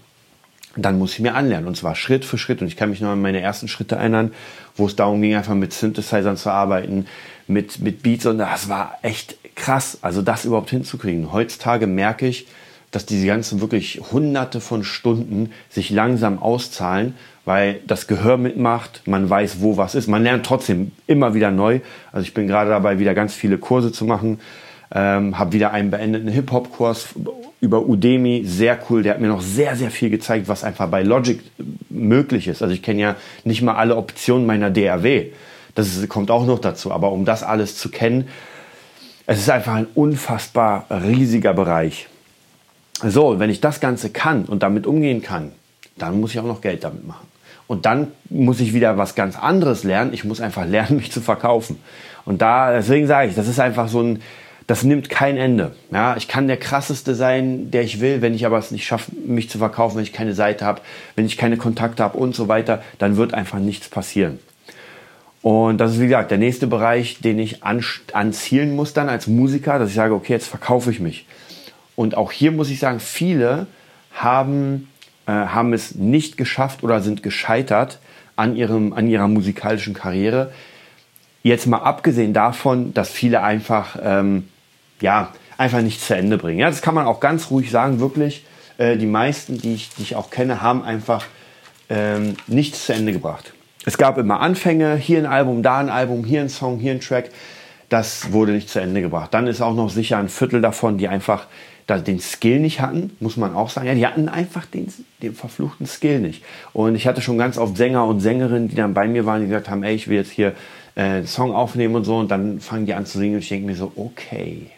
Dann 0.76 0.98
muss 0.98 1.12
ich 1.12 1.20
mir 1.20 1.34
anlernen 1.34 1.68
und 1.68 1.76
zwar 1.76 1.94
Schritt 1.94 2.24
für 2.24 2.38
Schritt. 2.38 2.62
Und 2.62 2.68
ich 2.68 2.76
kann 2.76 2.90
mich 2.90 3.00
noch 3.00 3.10
an 3.10 3.20
meine 3.20 3.40
ersten 3.40 3.68
Schritte 3.68 3.96
erinnern, 3.96 4.32
wo 4.76 4.86
es 4.86 4.96
darum 4.96 5.20
ging, 5.20 5.34
einfach 5.34 5.54
mit 5.54 5.72
Synthesizern 5.72 6.36
zu 6.36 6.50
arbeiten, 6.50 7.06
mit, 7.46 7.80
mit 7.80 8.02
Beats 8.02 8.26
und 8.26 8.38
das 8.38 8.68
war 8.68 8.98
echt 9.02 9.36
krass, 9.54 9.98
also 10.02 10.22
das 10.22 10.44
überhaupt 10.44 10.70
hinzukriegen. 10.70 11.32
Heutzutage 11.32 11.86
merke 11.86 12.26
ich, 12.26 12.46
dass 12.90 13.06
diese 13.06 13.26
ganzen 13.26 13.60
wirklich 13.60 14.00
hunderte 14.12 14.60
von 14.60 14.84
Stunden 14.84 15.50
sich 15.70 15.90
langsam 15.90 16.38
auszahlen, 16.38 17.14
weil 17.44 17.80
das 17.86 18.06
Gehör 18.06 18.36
mitmacht, 18.36 19.02
man 19.06 19.28
weiß, 19.28 19.60
wo 19.60 19.76
was 19.76 19.94
ist. 19.94 20.08
Man 20.08 20.22
lernt 20.22 20.46
trotzdem 20.46 20.92
immer 21.06 21.34
wieder 21.34 21.50
neu. 21.50 21.80
Also 22.12 22.24
ich 22.26 22.34
bin 22.34 22.46
gerade 22.46 22.70
dabei, 22.70 22.98
wieder 22.98 23.14
ganz 23.14 23.34
viele 23.34 23.58
Kurse 23.58 23.92
zu 23.92 24.04
machen. 24.04 24.40
Ähm, 24.94 25.38
habe 25.38 25.52
wieder 25.52 25.72
einen 25.72 25.90
beendeten 25.90 26.28
Hip-Hop-Kurs 26.28 27.08
über 27.60 27.86
Udemy, 27.86 28.42
sehr 28.44 28.78
cool. 28.90 29.02
Der 29.02 29.14
hat 29.14 29.20
mir 29.20 29.28
noch 29.28 29.40
sehr, 29.40 29.76
sehr 29.76 29.90
viel 29.90 30.10
gezeigt, 30.10 30.48
was 30.48 30.64
einfach 30.64 30.88
bei 30.88 31.02
Logic 31.02 31.40
möglich 31.88 32.48
ist. 32.48 32.62
Also 32.62 32.74
ich 32.74 32.82
kenne 32.82 33.00
ja 33.00 33.16
nicht 33.44 33.62
mal 33.62 33.76
alle 33.76 33.96
Optionen 33.96 34.46
meiner 34.46 34.70
DRW. 34.70 35.30
Das 35.74 36.06
kommt 36.08 36.30
auch 36.30 36.44
noch 36.44 36.58
dazu. 36.58 36.92
Aber 36.92 37.12
um 37.12 37.24
das 37.24 37.42
alles 37.42 37.78
zu 37.78 37.88
kennen, 37.88 38.28
es 39.26 39.38
ist 39.38 39.48
einfach 39.48 39.74
ein 39.74 39.86
unfassbar 39.94 40.86
riesiger 40.90 41.54
Bereich. 41.54 42.08
So, 43.02 43.38
wenn 43.38 43.50
ich 43.50 43.60
das 43.60 43.80
Ganze 43.80 44.10
kann 44.10 44.44
und 44.44 44.62
damit 44.62 44.86
umgehen 44.86 45.22
kann, 45.22 45.52
dann 45.96 46.20
muss 46.20 46.32
ich 46.32 46.40
auch 46.40 46.44
noch 46.44 46.60
Geld 46.60 46.84
damit 46.84 47.06
machen. 47.06 47.26
Und 47.66 47.86
dann 47.86 48.08
muss 48.28 48.60
ich 48.60 48.74
wieder 48.74 48.98
was 48.98 49.14
ganz 49.14 49.38
anderes 49.38 49.84
lernen. 49.84 50.12
Ich 50.12 50.24
muss 50.24 50.40
einfach 50.40 50.66
lernen, 50.68 50.96
mich 50.96 51.12
zu 51.12 51.20
verkaufen. 51.20 51.78
Und 52.24 52.42
da, 52.42 52.72
deswegen 52.72 53.06
sage 53.06 53.30
ich, 53.30 53.34
das 53.34 53.48
ist 53.48 53.60
einfach 53.60 53.88
so 53.88 54.02
ein, 54.02 54.22
das 54.66 54.84
nimmt 54.84 55.10
kein 55.10 55.36
Ende. 55.36 55.74
Ja, 55.90 56.16
ich 56.16 56.28
kann 56.28 56.46
der 56.46 56.56
krasseste 56.56 57.14
sein, 57.14 57.70
der 57.70 57.82
ich 57.82 58.00
will, 58.00 58.22
wenn 58.22 58.34
ich 58.34 58.46
aber 58.46 58.58
es 58.58 58.70
nicht 58.70 58.86
schaffe, 58.86 59.12
mich 59.14 59.50
zu 59.50 59.58
verkaufen, 59.58 59.96
wenn 59.96 60.04
ich 60.04 60.12
keine 60.12 60.34
Seite 60.34 60.64
habe, 60.64 60.80
wenn 61.16 61.26
ich 61.26 61.36
keine 61.36 61.56
Kontakte 61.56 62.02
habe 62.02 62.18
und 62.18 62.34
so 62.34 62.48
weiter, 62.48 62.82
dann 62.98 63.16
wird 63.16 63.34
einfach 63.34 63.58
nichts 63.58 63.88
passieren. 63.88 64.38
Und 65.42 65.78
das 65.78 65.92
ist, 65.92 66.00
wie 66.00 66.04
gesagt, 66.04 66.30
der 66.30 66.38
nächste 66.38 66.68
Bereich, 66.68 67.18
den 67.20 67.38
ich 67.40 67.64
an, 67.64 67.84
anzielen 68.12 68.76
muss 68.76 68.92
dann 68.92 69.08
als 69.08 69.26
Musiker, 69.26 69.80
dass 69.80 69.88
ich 69.88 69.96
sage, 69.96 70.14
okay, 70.14 70.32
jetzt 70.32 70.46
verkaufe 70.46 70.90
ich 70.90 71.00
mich. 71.00 71.26
Und 71.96 72.16
auch 72.16 72.30
hier 72.30 72.52
muss 72.52 72.70
ich 72.70 72.78
sagen, 72.78 73.00
viele 73.00 73.66
haben, 74.12 74.88
äh, 75.26 75.32
haben 75.32 75.72
es 75.72 75.96
nicht 75.96 76.36
geschafft 76.36 76.84
oder 76.84 77.00
sind 77.00 77.24
gescheitert 77.24 77.98
an, 78.36 78.54
ihrem, 78.54 78.92
an 78.92 79.08
ihrer 79.08 79.26
musikalischen 79.26 79.94
Karriere. 79.94 80.52
Jetzt 81.42 81.66
mal 81.66 81.78
abgesehen 81.78 82.32
davon, 82.32 82.94
dass 82.94 83.10
viele 83.10 83.42
einfach, 83.42 83.98
ähm, 84.02 84.48
ja, 85.00 85.32
einfach 85.58 85.80
nicht 85.80 86.00
zu 86.00 86.14
Ende 86.14 86.38
bringen. 86.38 86.60
Ja, 86.60 86.68
das 86.68 86.82
kann 86.82 86.94
man 86.94 87.06
auch 87.06 87.20
ganz 87.20 87.50
ruhig 87.50 87.70
sagen, 87.70 88.00
wirklich. 88.00 88.44
Äh, 88.78 88.96
die 88.96 89.06
meisten, 89.06 89.58
die 89.58 89.74
ich, 89.74 89.90
die 89.90 90.02
ich 90.02 90.16
auch 90.16 90.30
kenne, 90.30 90.62
haben 90.62 90.82
einfach 90.84 91.24
ähm, 91.90 92.36
nichts 92.46 92.86
zu 92.86 92.94
Ende 92.94 93.12
gebracht. 93.12 93.52
Es 93.84 93.98
gab 93.98 94.18
immer 94.18 94.40
Anfänge, 94.40 94.96
hier 94.96 95.18
ein 95.18 95.26
Album, 95.26 95.62
da 95.62 95.78
ein 95.78 95.88
Album, 95.88 96.24
hier 96.24 96.40
ein 96.40 96.48
Song, 96.48 96.78
hier 96.78 96.92
ein 96.92 97.00
Track. 97.00 97.30
Das 97.88 98.32
wurde 98.32 98.52
nicht 98.52 98.68
zu 98.68 98.80
Ende 98.80 99.02
gebracht. 99.02 99.34
Dann 99.34 99.46
ist 99.48 99.60
auch 99.60 99.74
noch 99.74 99.90
sicher 99.90 100.18
ein 100.18 100.28
Viertel 100.28 100.60
davon, 100.60 100.98
die 100.98 101.08
einfach 101.08 101.46
den 101.88 102.20
Skill 102.20 102.60
nicht 102.60 102.80
hatten, 102.80 103.14
muss 103.20 103.36
man 103.36 103.54
auch 103.54 103.68
sagen. 103.68 103.86
Ja, 103.86 103.94
die 103.94 104.06
hatten 104.06 104.28
einfach 104.30 104.64
den, 104.64 104.90
den 105.20 105.34
verfluchten 105.34 105.86
Skill 105.86 106.20
nicht. 106.20 106.42
Und 106.72 106.94
ich 106.94 107.06
hatte 107.06 107.20
schon 107.20 107.36
ganz 107.36 107.58
oft 107.58 107.76
Sänger 107.76 108.06
und 108.06 108.20
Sängerinnen, 108.20 108.68
die 108.68 108.76
dann 108.76 108.94
bei 108.94 109.06
mir 109.06 109.26
waren, 109.26 109.42
die 109.42 109.48
gesagt 109.48 109.68
haben, 109.68 109.82
ey, 109.82 109.94
ich 109.94 110.08
will 110.08 110.16
jetzt 110.16 110.30
hier 110.30 110.54
äh, 110.94 111.24
Song 111.24 111.54
aufnehmen 111.54 111.94
und 111.94 112.04
so. 112.04 112.16
Und 112.18 112.30
dann 112.30 112.60
fangen 112.60 112.86
die 112.86 112.94
an 112.94 113.06
zu 113.06 113.18
singen 113.18 113.34
und 113.34 113.40
ich 113.40 113.48
denke 113.48 113.66
mir 113.66 113.76
so, 113.76 113.92
okay, 113.96 114.68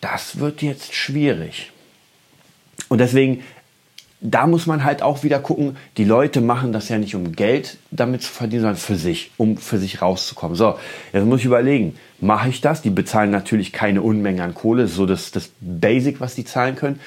das 0.00 0.38
wird 0.38 0.62
jetzt 0.62 0.94
schwierig. 0.94 1.72
Und 2.88 2.98
deswegen 2.98 3.42
da 4.26 4.46
muss 4.46 4.66
man 4.66 4.84
halt 4.84 5.02
auch 5.02 5.22
wieder 5.22 5.38
gucken, 5.38 5.76
die 5.98 6.04
Leute 6.04 6.40
machen 6.40 6.72
das 6.72 6.88
ja 6.88 6.96
nicht 6.96 7.14
um 7.14 7.32
Geld 7.32 7.76
damit 7.90 8.22
zu 8.22 8.32
verdienen, 8.32 8.62
sondern 8.62 8.78
für 8.78 8.96
sich, 8.96 9.30
um 9.36 9.58
für 9.58 9.76
sich 9.76 10.00
rauszukommen. 10.00 10.56
So, 10.56 10.78
jetzt 11.12 11.26
muss 11.26 11.40
ich 11.40 11.46
überlegen, 11.46 11.96
mache 12.20 12.48
ich 12.48 12.62
das? 12.62 12.80
Die 12.80 12.88
bezahlen 12.88 13.30
natürlich 13.30 13.70
keine 13.70 14.00
Unmengen 14.00 14.40
an 14.40 14.54
Kohle, 14.54 14.88
so 14.88 15.04
das, 15.04 15.30
das 15.30 15.50
Basic, 15.60 16.20
was 16.20 16.34
die 16.34 16.46
zahlen 16.46 16.74
können. 16.74 17.00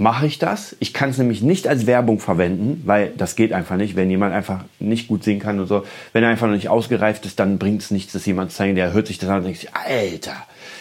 Mache 0.00 0.26
ich 0.26 0.38
das? 0.38 0.74
Ich 0.80 0.94
kann 0.94 1.10
es 1.10 1.18
nämlich 1.18 1.42
nicht 1.42 1.68
als 1.68 1.86
Werbung 1.86 2.20
verwenden, 2.20 2.80
weil 2.86 3.12
das 3.18 3.36
geht 3.36 3.52
einfach 3.52 3.76
nicht, 3.76 3.96
wenn 3.96 4.08
jemand 4.08 4.32
einfach 4.32 4.64
nicht 4.78 5.08
gut 5.08 5.22
singen 5.24 5.40
kann 5.40 5.60
und 5.60 5.66
so. 5.66 5.84
Wenn 6.14 6.24
er 6.24 6.30
einfach 6.30 6.46
noch 6.46 6.54
nicht 6.54 6.70
ausgereift 6.70 7.26
ist, 7.26 7.38
dann 7.38 7.58
bringt 7.58 7.82
es 7.82 7.90
nichts, 7.90 8.14
dass 8.14 8.24
jemand 8.24 8.50
zeigen, 8.50 8.76
der 8.76 8.94
hört 8.94 9.08
sich 9.08 9.18
das 9.18 9.28
an 9.28 9.40
und 9.40 9.44
denkt 9.44 9.60
sich, 9.60 9.68
Alter, 9.74 10.36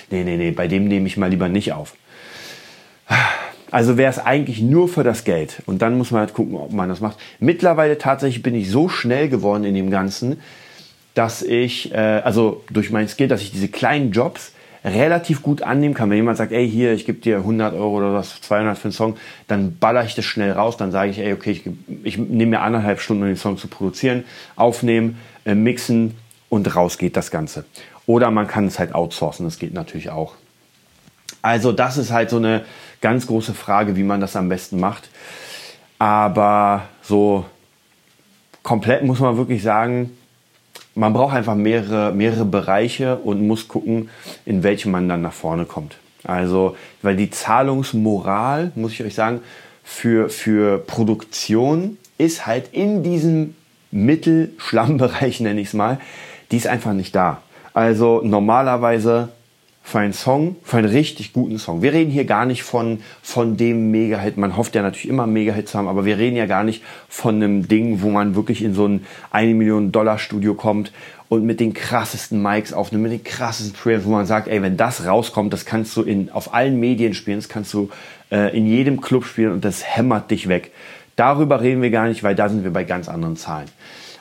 nee, 0.09 0.23
nee, 0.23 0.37
nee, 0.37 0.51
bei 0.51 0.69
dem 0.69 0.87
nehme 0.87 1.05
ich 1.05 1.17
mal 1.17 1.29
lieber 1.29 1.49
nicht 1.49 1.73
auf. 1.73 1.95
Also 3.71 3.97
wäre 3.97 4.09
es 4.09 4.19
eigentlich 4.19 4.61
nur 4.61 4.87
für 4.87 5.03
das 5.03 5.25
Geld. 5.25 5.63
Und 5.65 5.81
dann 5.81 5.97
muss 5.97 6.11
man 6.11 6.21
halt 6.21 6.33
gucken, 6.33 6.55
ob 6.55 6.71
man 6.71 6.87
das 6.87 7.01
macht. 7.01 7.17
Mittlerweile 7.41 7.97
tatsächlich 7.97 8.41
bin 8.41 8.55
ich 8.55 8.71
so 8.71 8.87
schnell 8.87 9.27
geworden 9.27 9.65
in 9.65 9.75
dem 9.75 9.91
Ganzen, 9.91 10.39
dass 11.13 11.41
ich, 11.41 11.91
äh, 11.91 12.21
also 12.23 12.63
durch 12.71 12.89
mein 12.89 13.09
Skill, 13.09 13.27
dass 13.27 13.41
ich 13.41 13.51
diese 13.51 13.67
kleinen 13.67 14.13
Jobs 14.13 14.53
relativ 14.83 15.41
gut 15.41 15.61
annehmen 15.61 15.93
kann. 15.93 16.09
Wenn 16.09 16.17
jemand 16.17 16.37
sagt, 16.37 16.51
ey, 16.51 16.69
hier, 16.69 16.93
ich 16.93 17.05
gebe 17.05 17.19
dir 17.19 17.37
100 17.37 17.73
Euro 17.73 17.97
oder 17.97 18.13
was, 18.13 18.41
200 18.41 18.77
für 18.77 18.85
einen 18.85 18.93
Song, 18.93 19.17
dann 19.47 19.77
baller 19.77 20.05
ich 20.05 20.15
das 20.15 20.25
schnell 20.25 20.51
raus. 20.51 20.77
Dann 20.77 20.91
sage 20.91 21.11
ich, 21.11 21.19
ey, 21.19 21.33
okay, 21.33 21.51
ich, 21.51 21.63
ich 22.03 22.17
nehme 22.17 22.51
mir 22.51 22.61
anderthalb 22.61 23.01
Stunden, 23.01 23.23
um 23.23 23.29
den 23.29 23.37
Song 23.37 23.57
zu 23.57 23.67
produzieren, 23.67 24.23
aufnehmen, 24.55 25.17
äh, 25.45 25.55
mixen 25.55 26.15
und 26.49 26.75
raus 26.75 26.97
geht 26.97 27.17
das 27.17 27.31
Ganze. 27.31 27.65
Oder 28.05 28.31
man 28.31 28.47
kann 28.47 28.67
es 28.67 28.79
halt 28.79 28.95
outsourcen, 28.95 29.45
das 29.45 29.59
geht 29.59 29.73
natürlich 29.73 30.09
auch. 30.09 30.35
Also 31.41 31.71
das 31.71 31.97
ist 31.97 32.11
halt 32.11 32.29
so 32.29 32.37
eine 32.37 32.65
ganz 33.01 33.27
große 33.27 33.53
Frage, 33.53 33.95
wie 33.95 34.03
man 34.03 34.19
das 34.19 34.35
am 34.35 34.49
besten 34.49 34.79
macht. 34.79 35.09
Aber 35.99 36.83
so 37.01 37.45
komplett 38.63 39.03
muss 39.03 39.19
man 39.19 39.37
wirklich 39.37 39.61
sagen, 39.61 40.11
man 40.99 41.13
braucht 41.13 41.33
einfach 41.33 41.55
mehrere, 41.55 42.13
mehrere 42.13 42.45
Bereiche 42.45 43.15
und 43.17 43.47
muss 43.47 43.67
gucken, 43.67 44.09
in 44.45 44.63
welchem 44.63 44.91
man 44.91 45.07
dann 45.07 45.21
nach 45.21 45.33
vorne 45.33 45.65
kommt. 45.65 45.97
Also, 46.25 46.75
weil 47.01 47.15
die 47.15 47.29
Zahlungsmoral, 47.29 48.73
muss 48.75 48.91
ich 48.91 49.03
euch 49.03 49.15
sagen, 49.15 49.39
für, 49.83 50.29
für 50.29 50.77
Produktion 50.77 51.97
ist 52.17 52.45
halt 52.45 52.73
in 52.73 53.01
diesem 53.01 53.55
Mittelschlammbereich, 53.91 55.39
nenne 55.39 55.61
ich 55.61 55.69
es 55.69 55.73
mal, 55.73 55.99
die 56.51 56.57
ist 56.57 56.67
einfach 56.67 56.93
nicht 56.93 57.15
da. 57.15 57.41
Also 57.73 58.21
normalerweise 58.21 59.29
für 59.81 59.99
einen 59.99 60.13
Song, 60.13 60.55
für 60.63 60.77
einen 60.77 60.89
richtig 60.89 61.33
guten 61.33 61.57
Song. 61.57 61.81
Wir 61.81 61.93
reden 61.93 62.11
hier 62.11 62.25
gar 62.25 62.45
nicht 62.45 62.63
von, 62.63 62.99
von 63.21 63.57
dem 63.57 63.89
Mega-Hit. 63.89 64.37
Man 64.37 64.55
hofft 64.55 64.75
ja 64.75 64.81
natürlich 64.81 65.09
immer 65.09 65.25
Mega-Hit 65.25 65.67
zu 65.67 65.77
haben, 65.77 65.87
aber 65.87 66.05
wir 66.05 66.17
reden 66.17 66.35
ja 66.35 66.45
gar 66.45 66.63
nicht 66.63 66.83
von 67.07 67.35
einem 67.35 67.67
Ding, 67.67 68.01
wo 68.01 68.09
man 68.09 68.35
wirklich 68.35 68.63
in 68.63 68.73
so 68.73 68.87
ein 68.87 69.05
1 69.31 69.57
Million 69.57 69.91
Dollar 69.91 70.19
Studio 70.19 70.53
kommt 70.53 70.91
und 71.27 71.45
mit 71.45 71.59
den 71.59 71.73
krassesten 71.73 72.41
Mics 72.41 72.73
aufnimmt, 72.73 73.03
mit 73.03 73.11
den 73.11 73.23
krassesten 73.23 73.73
Preamps, 73.73 74.05
wo 74.05 74.11
man 74.11 74.25
sagt, 74.25 74.47
ey, 74.47 74.61
wenn 74.61 74.77
das 74.77 75.05
rauskommt, 75.05 75.53
das 75.53 75.65
kannst 75.65 75.95
du 75.97 76.03
in, 76.03 76.29
auf 76.31 76.53
allen 76.53 76.79
Medien 76.79 77.13
spielen, 77.13 77.37
das 77.37 77.49
kannst 77.49 77.73
du 77.73 77.89
äh, 78.31 78.55
in 78.55 78.65
jedem 78.65 79.01
Club 79.01 79.25
spielen 79.25 79.51
und 79.51 79.65
das 79.65 79.83
hämmert 79.83 80.29
dich 80.29 80.49
weg. 80.49 80.71
Darüber 81.15 81.61
reden 81.61 81.81
wir 81.81 81.91
gar 81.91 82.07
nicht, 82.07 82.23
weil 82.23 82.35
da 82.35 82.47
sind 82.49 82.63
wir 82.63 82.71
bei 82.71 82.83
ganz 82.83 83.09
anderen 83.09 83.37
Zahlen. 83.37 83.67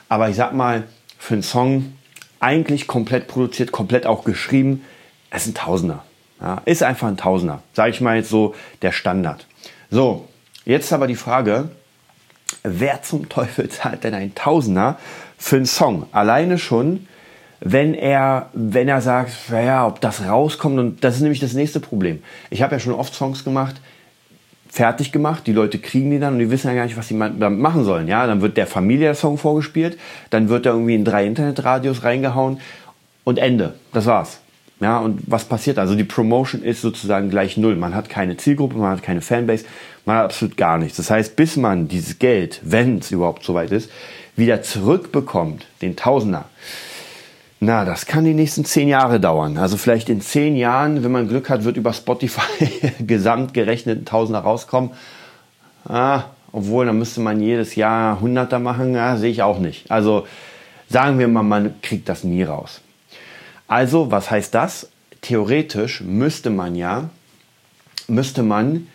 Aber 0.07 0.29
ich 0.29 0.35
sag 0.35 0.53
mal, 0.53 0.83
für 1.17 1.35
einen 1.35 1.43
Song 1.43 1.93
eigentlich 2.39 2.87
komplett 2.87 3.27
produziert, 3.27 3.71
komplett 3.71 4.05
auch 4.05 4.23
geschrieben, 4.23 4.81
es 5.29 5.43
ist 5.43 5.51
ein 5.51 5.55
Tausender. 5.55 6.03
Ja, 6.41 6.61
ist 6.65 6.83
einfach 6.83 7.07
ein 7.07 7.17
Tausender. 7.17 7.61
Sage 7.73 7.91
ich 7.91 8.01
mal 8.01 8.15
jetzt 8.15 8.29
so 8.29 8.55
der 8.81 8.91
Standard. 8.91 9.45
So, 9.91 10.27
jetzt 10.65 10.93
aber 10.93 11.07
die 11.07 11.15
Frage, 11.15 11.69
wer 12.63 13.01
zum 13.01 13.27
Teufel 13.27 13.69
zahlt 13.69 14.03
denn 14.03 14.13
ein 14.13 14.35
Tausender 14.35 14.97
für 15.37 15.57
einen 15.57 15.65
Song? 15.65 16.05
Alleine 16.11 16.57
schon, 16.57 17.07
wenn 17.59 17.93
er, 17.93 18.49
wenn 18.53 18.87
er 18.87 19.01
sagt, 19.01 19.33
ja, 19.51 19.85
ob 19.85 19.99
das 20.01 20.25
rauskommt. 20.25 20.79
Und 20.79 21.03
das 21.03 21.15
ist 21.15 21.21
nämlich 21.21 21.39
das 21.41 21.53
nächste 21.53 21.79
Problem. 21.79 22.23
Ich 22.49 22.61
habe 22.61 22.75
ja 22.75 22.79
schon 22.79 22.93
oft 22.93 23.13
Songs 23.13 23.43
gemacht, 23.43 23.75
fertig 24.69 25.11
gemacht, 25.11 25.47
die 25.47 25.53
Leute 25.53 25.79
kriegen 25.79 26.11
die 26.11 26.19
dann 26.19 26.33
und 26.33 26.39
die 26.39 26.51
wissen 26.51 26.67
ja 26.67 26.75
gar 26.75 26.85
nicht, 26.85 26.97
was 26.97 27.07
sie 27.07 27.17
damit 27.17 27.59
machen 27.59 27.83
sollen. 27.83 28.07
Ja, 28.07 28.27
dann 28.27 28.41
wird 28.41 28.55
der 28.55 28.67
Familie 28.67 29.07
der 29.07 29.15
Song 29.15 29.37
vorgespielt, 29.37 29.97
dann 30.29 30.47
wird 30.47 30.65
er 30.65 30.73
irgendwie 30.73 30.95
in 30.95 31.03
drei 31.03 31.25
Internetradios 31.25 32.03
reingehauen 32.03 32.61
und 33.23 33.39
Ende. 33.39 33.73
Das 33.91 34.05
war's. 34.05 34.39
Ja, 34.79 34.99
und 34.99 35.21
was 35.27 35.45
passiert? 35.45 35.77
Also 35.77 35.95
die 35.95 36.05
Promotion 36.05 36.63
ist 36.63 36.81
sozusagen 36.81 37.29
gleich 37.29 37.57
null. 37.57 37.75
Man 37.75 37.95
hat 37.95 38.09
keine 38.09 38.37
Zielgruppe, 38.37 38.77
man 38.77 38.91
hat 38.91 39.03
keine 39.03 39.21
Fanbase, 39.21 39.65
man 40.05 40.17
hat 40.17 40.25
absolut 40.25 40.55
gar 40.55 40.77
nichts. 40.77 40.97
Das 40.97 41.11
heißt, 41.11 41.35
bis 41.35 41.57
man 41.57 41.89
dieses 41.89 42.17
Geld, 42.19 42.61
wenn 42.63 42.99
es 42.99 43.11
überhaupt 43.11 43.43
soweit 43.43 43.71
ist, 43.71 43.91
wieder 44.37 44.61
zurückbekommt, 44.61 45.65
den 45.81 45.97
Tausender, 45.97 46.45
na, 47.61 47.83
das 47.83 48.05
kann 48.05 48.23
die 48.23 48.33
nächsten 48.33 48.63
zehn 48.63 48.87
Jahre 48.87 49.19
dauern. 49.19 49.57
Also 49.57 49.75
vielleicht 49.75 50.07
in 50.07 50.21
zehn 50.21 50.55
Jahren, 50.55 51.03
wenn 51.03 51.11
man 51.11 51.27
Glück 51.27 51.49
hat, 51.49 51.65
wird 51.65 51.75
über 51.75 51.91
Spotify 51.91 52.69
gesamt 53.05 53.53
gerechnet 53.53 53.99
ein 53.99 54.05
Tausender 54.05 54.39
rauskommen. 54.39 54.91
Ah, 55.85 56.23
obwohl, 56.53 56.85
dann 56.85 56.97
müsste 56.97 57.19
man 57.19 57.41
jedes 57.41 57.75
Jahr 57.75 58.21
Hunderter 58.21 58.59
machen, 58.59 58.95
ja, 58.95 59.17
sehe 59.17 59.29
ich 59.29 59.43
auch 59.43 59.59
nicht. 59.59 59.91
Also 59.91 60.25
sagen 60.87 61.19
wir 61.19 61.27
mal, 61.27 61.43
man 61.43 61.81
kriegt 61.81 62.07
das 62.07 62.23
nie 62.23 62.43
raus. 62.43 62.79
Also, 63.69 64.09
was 64.09 64.31
heißt 64.31 64.53
das? 64.55 64.89
Theoretisch 65.21 66.01
müsste 66.01 66.49
man 66.49 66.75
ja, 66.75 67.11
müsste 68.07 68.41
man 68.41 68.87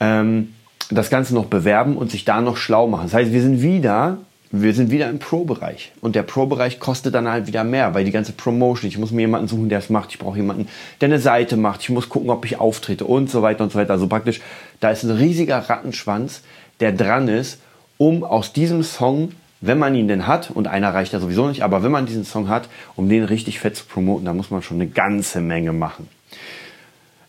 ähm, 0.00 0.54
das 0.90 1.08
Ganze 1.08 1.34
noch 1.34 1.46
bewerben 1.46 1.96
und 1.96 2.10
sich 2.10 2.24
da 2.24 2.40
noch 2.40 2.56
schlau 2.56 2.88
machen. 2.88 3.04
Das 3.04 3.14
heißt, 3.14 3.32
wir 3.32 3.42
sind 3.42 3.62
wieder, 3.62 4.18
wir 4.50 4.74
sind 4.74 4.90
wieder 4.90 5.08
im 5.08 5.20
Pro-Bereich. 5.20 5.92
Und 6.00 6.16
der 6.16 6.24
Pro-Bereich 6.24 6.80
kostet 6.80 7.14
dann 7.14 7.28
halt 7.28 7.46
wieder 7.46 7.62
mehr, 7.62 7.94
weil 7.94 8.04
die 8.04 8.10
ganze 8.10 8.32
Promotion, 8.32 8.88
ich 8.88 8.98
muss 8.98 9.12
mir 9.12 9.20
jemanden 9.20 9.46
suchen, 9.46 9.68
der 9.68 9.78
es 9.78 9.88
macht, 9.88 10.10
ich 10.10 10.18
brauche 10.18 10.36
jemanden, 10.36 10.66
der 11.00 11.08
eine 11.08 11.20
Seite 11.20 11.56
macht, 11.56 11.82
ich 11.82 11.90
muss 11.90 12.08
gucken, 12.08 12.30
ob 12.30 12.44
ich 12.44 12.58
auftrete 12.58 13.04
und 13.04 13.30
so 13.30 13.42
weiter 13.42 13.62
und 13.62 13.70
so 13.70 13.78
weiter. 13.78 13.92
Also 13.92 14.08
praktisch, 14.08 14.40
da 14.80 14.90
ist 14.90 15.04
ein 15.04 15.12
riesiger 15.12 15.58
Rattenschwanz, 15.58 16.42
der 16.80 16.90
dran 16.90 17.28
ist, 17.28 17.60
um 17.98 18.24
aus 18.24 18.52
diesem 18.52 18.82
Song 18.82 19.30
wenn 19.60 19.78
man 19.78 19.94
ihn 19.94 20.08
denn 20.08 20.26
hat, 20.26 20.50
und 20.50 20.68
einer 20.68 20.92
reicht 20.92 21.12
ja 21.12 21.20
sowieso 21.20 21.48
nicht, 21.48 21.62
aber 21.62 21.82
wenn 21.82 21.90
man 21.90 22.06
diesen 22.06 22.24
Song 22.24 22.48
hat, 22.48 22.68
um 22.94 23.08
den 23.08 23.24
richtig 23.24 23.58
fett 23.58 23.76
zu 23.76 23.84
promoten, 23.84 24.24
da 24.24 24.32
muss 24.34 24.50
man 24.50 24.62
schon 24.62 24.80
eine 24.80 24.88
ganze 24.88 25.40
Menge 25.40 25.72
machen. 25.72 26.08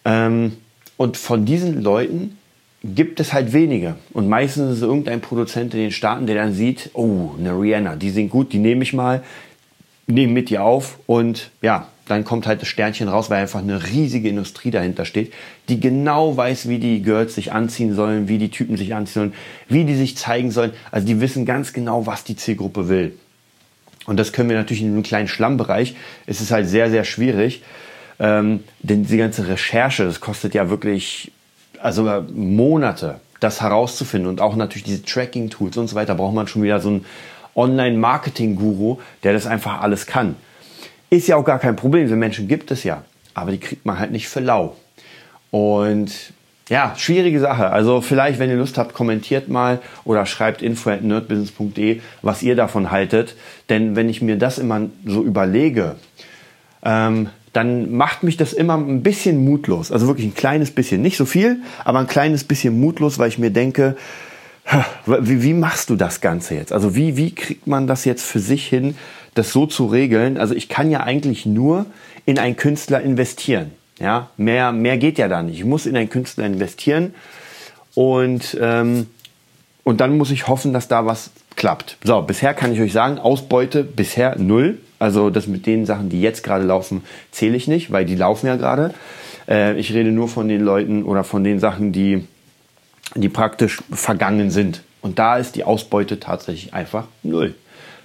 Ähm, 0.05 0.57
und 0.97 1.17
von 1.17 1.45
diesen 1.45 1.81
Leuten 1.81 2.37
gibt 2.83 3.19
es 3.19 3.33
halt 3.33 3.53
wenige. 3.53 3.95
Und 4.13 4.29
meistens 4.29 4.71
ist 4.71 4.77
es 4.77 4.83
irgendein 4.83 5.21
Produzent 5.21 5.73
in 5.73 5.81
den 5.81 5.91
Staaten, 5.91 6.27
der 6.27 6.35
dann 6.35 6.53
sieht, 6.53 6.91
oh, 6.93 7.31
eine 7.37 7.51
Rihanna, 7.51 7.95
die 7.95 8.09
sind 8.09 8.29
gut, 8.29 8.53
die 8.53 8.59
nehme 8.59 8.83
ich 8.83 8.93
mal, 8.93 9.23
nehme 10.07 10.33
mit 10.33 10.51
ihr 10.51 10.63
auf 10.63 10.99
und 11.05 11.51
ja, 11.61 11.87
dann 12.07 12.23
kommt 12.23 12.47
halt 12.47 12.61
das 12.61 12.67
Sternchen 12.67 13.07
raus, 13.07 13.29
weil 13.29 13.41
einfach 13.41 13.59
eine 13.59 13.87
riesige 13.87 14.29
Industrie 14.29 14.71
dahinter 14.71 15.05
steht, 15.05 15.33
die 15.69 15.79
genau 15.79 16.35
weiß, 16.35 16.69
wie 16.69 16.79
die 16.79 17.01
Girls 17.01 17.35
sich 17.35 17.51
anziehen 17.51 17.93
sollen, 17.93 18.27
wie 18.27 18.37
die 18.37 18.49
Typen 18.49 18.77
sich 18.77 18.95
anziehen 18.95 19.13
sollen, 19.13 19.33
wie 19.67 19.83
die 19.83 19.95
sich 19.95 20.17
zeigen 20.17 20.51
sollen. 20.51 20.71
Also 20.91 21.05
die 21.05 21.19
wissen 21.19 21.45
ganz 21.45 21.73
genau, 21.73 22.05
was 22.05 22.23
die 22.23 22.35
Zielgruppe 22.35 22.89
will. 22.89 23.17
Und 24.05 24.17
das 24.17 24.31
können 24.31 24.49
wir 24.49 24.57
natürlich 24.57 24.81
in 24.81 24.93
einem 24.93 25.03
kleinen 25.03 25.27
Schlammbereich. 25.27 25.95
Es 26.25 26.39
ist 26.39 26.51
halt 26.51 26.67
sehr, 26.67 26.89
sehr 26.89 27.03
schwierig, 27.03 27.61
ähm, 28.19 28.63
denn 28.79 29.05
die 29.05 29.17
ganze 29.17 29.47
Recherche, 29.47 30.05
das 30.05 30.21
kostet 30.21 30.53
ja 30.53 30.69
wirklich 30.69 31.31
also 31.79 32.23
Monate, 32.33 33.19
das 33.39 33.61
herauszufinden 33.61 34.29
und 34.29 34.41
auch 34.41 34.55
natürlich 34.55 34.83
diese 34.83 35.03
Tracking-Tools 35.03 35.77
und 35.77 35.87
so 35.87 35.95
weiter, 35.95 36.15
braucht 36.15 36.33
man 36.33 36.47
schon 36.47 36.63
wieder 36.63 36.79
so 36.79 36.89
einen 36.89 37.05
Online-Marketing-Guru, 37.55 38.97
der 39.23 39.33
das 39.33 39.45
einfach 39.45 39.81
alles 39.81 40.07
kann. 40.07 40.35
Ist 41.09 41.27
ja 41.27 41.35
auch 41.37 41.45
gar 41.45 41.59
kein 41.59 41.75
Problem, 41.75 42.07
so 42.07 42.15
Menschen 42.15 42.47
gibt 42.47 42.71
es 42.71 42.83
ja. 42.83 43.03
Aber 43.33 43.51
die 43.51 43.59
kriegt 43.59 43.85
man 43.85 43.99
halt 43.99 44.11
nicht 44.11 44.27
für 44.27 44.39
lau. 44.39 44.75
Und 45.51 46.33
ja, 46.69 46.93
schwierige 46.97 47.39
Sache. 47.39 47.69
Also 47.69 48.01
vielleicht, 48.01 48.39
wenn 48.39 48.49
ihr 48.49 48.57
Lust 48.57 48.77
habt, 48.77 48.93
kommentiert 48.93 49.47
mal 49.47 49.79
oder 50.03 50.25
schreibt 50.25 50.61
info 50.61 50.89
at 50.89 51.01
nerdbusiness.de, 51.01 52.01
was 52.21 52.43
ihr 52.43 52.55
davon 52.55 52.91
haltet. 52.91 53.35
Denn 53.69 53.95
wenn 53.95 54.09
ich 54.09 54.21
mir 54.21 54.37
das 54.37 54.57
immer 54.57 54.81
so 55.05 55.23
überlege, 55.23 55.95
ähm, 56.83 57.29
dann 57.53 57.91
macht 57.95 58.23
mich 58.23 58.35
das 58.37 58.53
immer 58.53 58.77
ein 58.77 59.01
bisschen 59.01 59.43
mutlos. 59.45 59.91
Also 59.91 60.07
wirklich 60.07 60.27
ein 60.27 60.35
kleines 60.35 60.71
bisschen. 60.71 61.01
Nicht 61.01 61.17
so 61.17 61.25
viel, 61.25 61.61
aber 61.85 61.99
ein 61.99 62.07
kleines 62.07 62.43
bisschen 62.43 62.79
mutlos, 62.79 63.17
weil 63.17 63.29
ich 63.29 63.39
mir 63.39 63.49
denke, 63.49 63.95
wie, 65.05 65.43
wie 65.43 65.53
machst 65.53 65.89
du 65.89 65.95
das 65.95 66.19
Ganze 66.19 66.55
jetzt? 66.55 66.73
Also 66.73 66.95
wie, 66.95 67.15
wie 67.15 67.33
kriegt 67.33 67.67
man 67.67 67.87
das 67.87 68.03
jetzt 68.03 68.23
für 68.23 68.39
sich 68.39 68.67
hin, 68.67 68.95
das 69.37 69.51
so 69.51 69.65
zu 69.65 69.85
regeln. 69.85 70.37
Also 70.37 70.55
ich 70.55 70.69
kann 70.69 70.91
ja 70.91 71.01
eigentlich 71.01 71.45
nur 71.45 71.85
in 72.25 72.39
einen 72.39 72.55
Künstler 72.55 73.01
investieren. 73.01 73.71
Ja, 73.99 74.29
mehr, 74.37 74.71
mehr 74.71 74.97
geht 74.97 75.17
ja 75.17 75.27
da 75.27 75.41
nicht. 75.41 75.57
Ich 75.57 75.65
muss 75.65 75.85
in 75.85 75.97
einen 75.97 76.09
Künstler 76.09 76.45
investieren 76.45 77.15
und, 77.95 78.55
ähm, 78.61 79.07
und 79.83 80.01
dann 80.01 80.17
muss 80.17 80.29
ich 80.29 80.47
hoffen, 80.47 80.71
dass 80.71 80.87
da 80.87 81.05
was 81.05 81.31
klappt. 81.55 81.97
So, 82.03 82.21
bisher 82.21 82.53
kann 82.53 82.71
ich 82.71 82.79
euch 82.79 82.93
sagen, 82.93 83.17
Ausbeute 83.17 83.83
bisher 83.83 84.37
null. 84.37 84.77
Also 84.99 85.29
das 85.29 85.47
mit 85.47 85.65
den 85.65 85.85
Sachen, 85.85 86.09
die 86.09 86.21
jetzt 86.21 86.43
gerade 86.43 86.63
laufen, 86.63 87.03
zähle 87.31 87.55
ich 87.55 87.67
nicht, 87.67 87.91
weil 87.91 88.05
die 88.05 88.15
laufen 88.15 88.47
ja 88.47 88.55
gerade. 88.55 88.93
Äh, 89.47 89.79
ich 89.79 89.93
rede 89.93 90.11
nur 90.11 90.27
von 90.27 90.47
den 90.47 90.61
Leuten 90.61 91.03
oder 91.03 91.23
von 91.23 91.43
den 91.43 91.59
Sachen, 91.59 91.91
die, 91.91 92.27
die 93.15 93.29
praktisch 93.29 93.81
vergangen 93.91 94.51
sind. 94.51 94.83
Und 95.01 95.19
da 95.19 95.37
ist 95.37 95.55
die 95.55 95.63
Ausbeute 95.63 96.19
tatsächlich 96.19 96.73
einfach 96.73 97.07
null. 97.23 97.55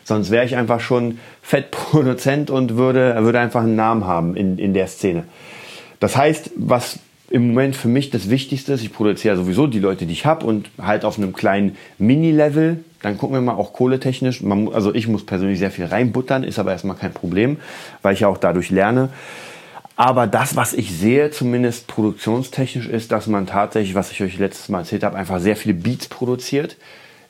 Sonst 0.05 0.31
wäre 0.31 0.45
ich 0.45 0.57
einfach 0.57 0.81
schon 0.81 1.19
Fettproduzent 1.43 2.51
und 2.51 2.77
würde, 2.77 3.17
würde 3.23 3.41
einfach 3.41 3.63
einen 3.63 3.77
Namen 3.77 4.07
haben 4.07 4.37
in, 4.37 4.59
in 4.59 4.75
der 4.75 4.89
Szene. 4.89 5.25
Das 6.01 6.17
heißt, 6.17 6.51
was 6.57 6.99
im 7.31 7.49
Moment 7.49 7.77
für 7.77 7.89
mich 7.89 8.11
das 8.11 8.29
Wichtigste 8.29 8.75
ist, 8.75 8.83
ich 8.83 8.93
produziere 8.93 9.37
sowieso 9.37 9.67
die 9.67 9.79
Leute, 9.79 10.05
die 10.05 10.13
ich 10.13 10.27
habe 10.27 10.45
und 10.45 10.71
halt 10.81 11.05
auf 11.05 11.17
einem 11.17 11.33
kleinen 11.33 11.77
Mini-Level. 11.99 12.85
Dann 13.01 13.17
gucken 13.17 13.35
wir 13.35 13.41
mal 13.41 13.55
auch 13.55 13.73
kohletechnisch. 13.73 14.43
Man, 14.43 14.73
also 14.73 14.95
ich 14.95 15.09
muss 15.09 15.25
persönlich 15.25 15.59
sehr 15.59 15.71
viel 15.71 15.87
reinbuttern, 15.87 16.45
ist 16.45 16.59
aber 16.59 16.73
erstmal 16.73 16.97
kein 16.97 17.13
Problem, 17.13 17.57
weil 18.03 18.13
ich 18.13 18.21
ja 18.21 18.29
auch 18.29 18.37
dadurch 18.37 18.71
lerne. 18.71 19.09
Aber 19.97 20.27
das, 20.27 20.57
was 20.57 20.75
ich 20.75 20.93
sehe, 20.93 21.31
zumindest 21.31 21.87
produktionstechnisch, 21.87 22.87
ist, 22.87 23.13
dass 23.13 23.27
man 23.29 23.47
tatsächlich, 23.47 23.95
was 23.95 24.11
ich 24.11 24.23
euch 24.23 24.39
letztes 24.39 24.69
Mal 24.69 24.81
erzählt 24.81 25.03
habe, 25.03 25.17
einfach 25.17 25.41
sehr 25.41 25.57
viele 25.57 25.75
Beats 25.75 26.09
produziert, 26.09 26.77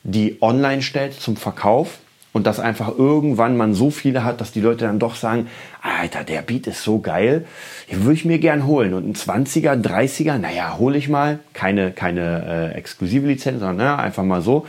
die 0.03 0.37
online 0.41 0.81
stellt 0.81 1.13
zum 1.13 1.37
Verkauf 1.37 1.99
und 2.33 2.47
dass 2.47 2.59
einfach 2.59 2.97
irgendwann 2.97 3.55
man 3.55 3.75
so 3.75 3.91
viele 3.91 4.23
hat, 4.23 4.41
dass 4.41 4.51
die 4.51 4.59
Leute 4.59 4.85
dann 4.85 4.97
doch 4.97 5.15
sagen, 5.15 5.47
Alter, 5.81 6.23
der 6.23 6.41
Beat 6.41 6.65
ist 6.65 6.83
so 6.83 6.99
geil, 6.99 7.45
den 7.91 8.01
würde 8.03 8.15
ich 8.15 8.25
mir 8.25 8.39
gern 8.39 8.65
holen. 8.65 8.95
Und 8.95 9.07
ein 9.07 9.13
20er, 9.13 9.79
30er, 9.79 10.39
naja, 10.39 10.77
hole 10.79 10.97
ich 10.97 11.09
mal. 11.09 11.39
Keine, 11.53 11.91
keine 11.91 12.71
äh, 12.73 12.77
exklusive 12.77 13.27
Lizenz, 13.27 13.59
sondern 13.59 13.77
naja, 13.77 13.95
einfach 13.97 14.23
mal 14.23 14.41
so. 14.41 14.65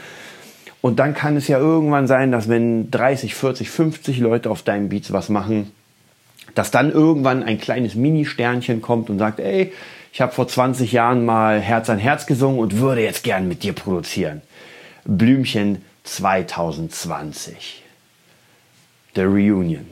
Und 0.83 0.99
dann 0.99 1.15
kann 1.15 1.39
es 1.39 1.49
ja 1.49 1.59
irgendwann 1.59 2.07
sein, 2.07 2.31
dass 2.31 2.51
wenn 2.51 2.91
30, 2.91 3.35
40, 3.35 3.71
50 3.71 4.19
Leute 4.19 4.51
auf 4.51 4.63
deinen 4.63 4.91
Beats 4.91 5.13
was 5.13 5.31
machen, 5.31 5.73
dass 6.55 6.71
dann 6.71 6.93
irgendwann 6.93 7.43
ein 7.43 7.59
kleines 7.59 7.95
Mini-Sternchen 7.95 8.83
kommt 8.83 9.09
und 9.09 9.19
sagt, 9.19 9.41
ey, 9.41 9.73
ich 10.13 10.21
habe 10.21 10.33
vor 10.33 10.47
20 10.47 10.93
Jahren 10.93 11.25
mal 11.25 11.59
Herz 11.61 11.89
an 11.89 11.99
Herz 11.99 12.27
gesungen 12.27 12.59
und 12.59 12.79
würde 12.79 13.03
jetzt 13.03 13.25
gern 13.25 13.49
mit 13.49 13.63
dir 13.63 13.73
produzieren. 13.73 14.43
Blümchen 15.07 15.83
2020. 16.05 17.83
The 19.15 19.23
Reunion. 19.23 19.87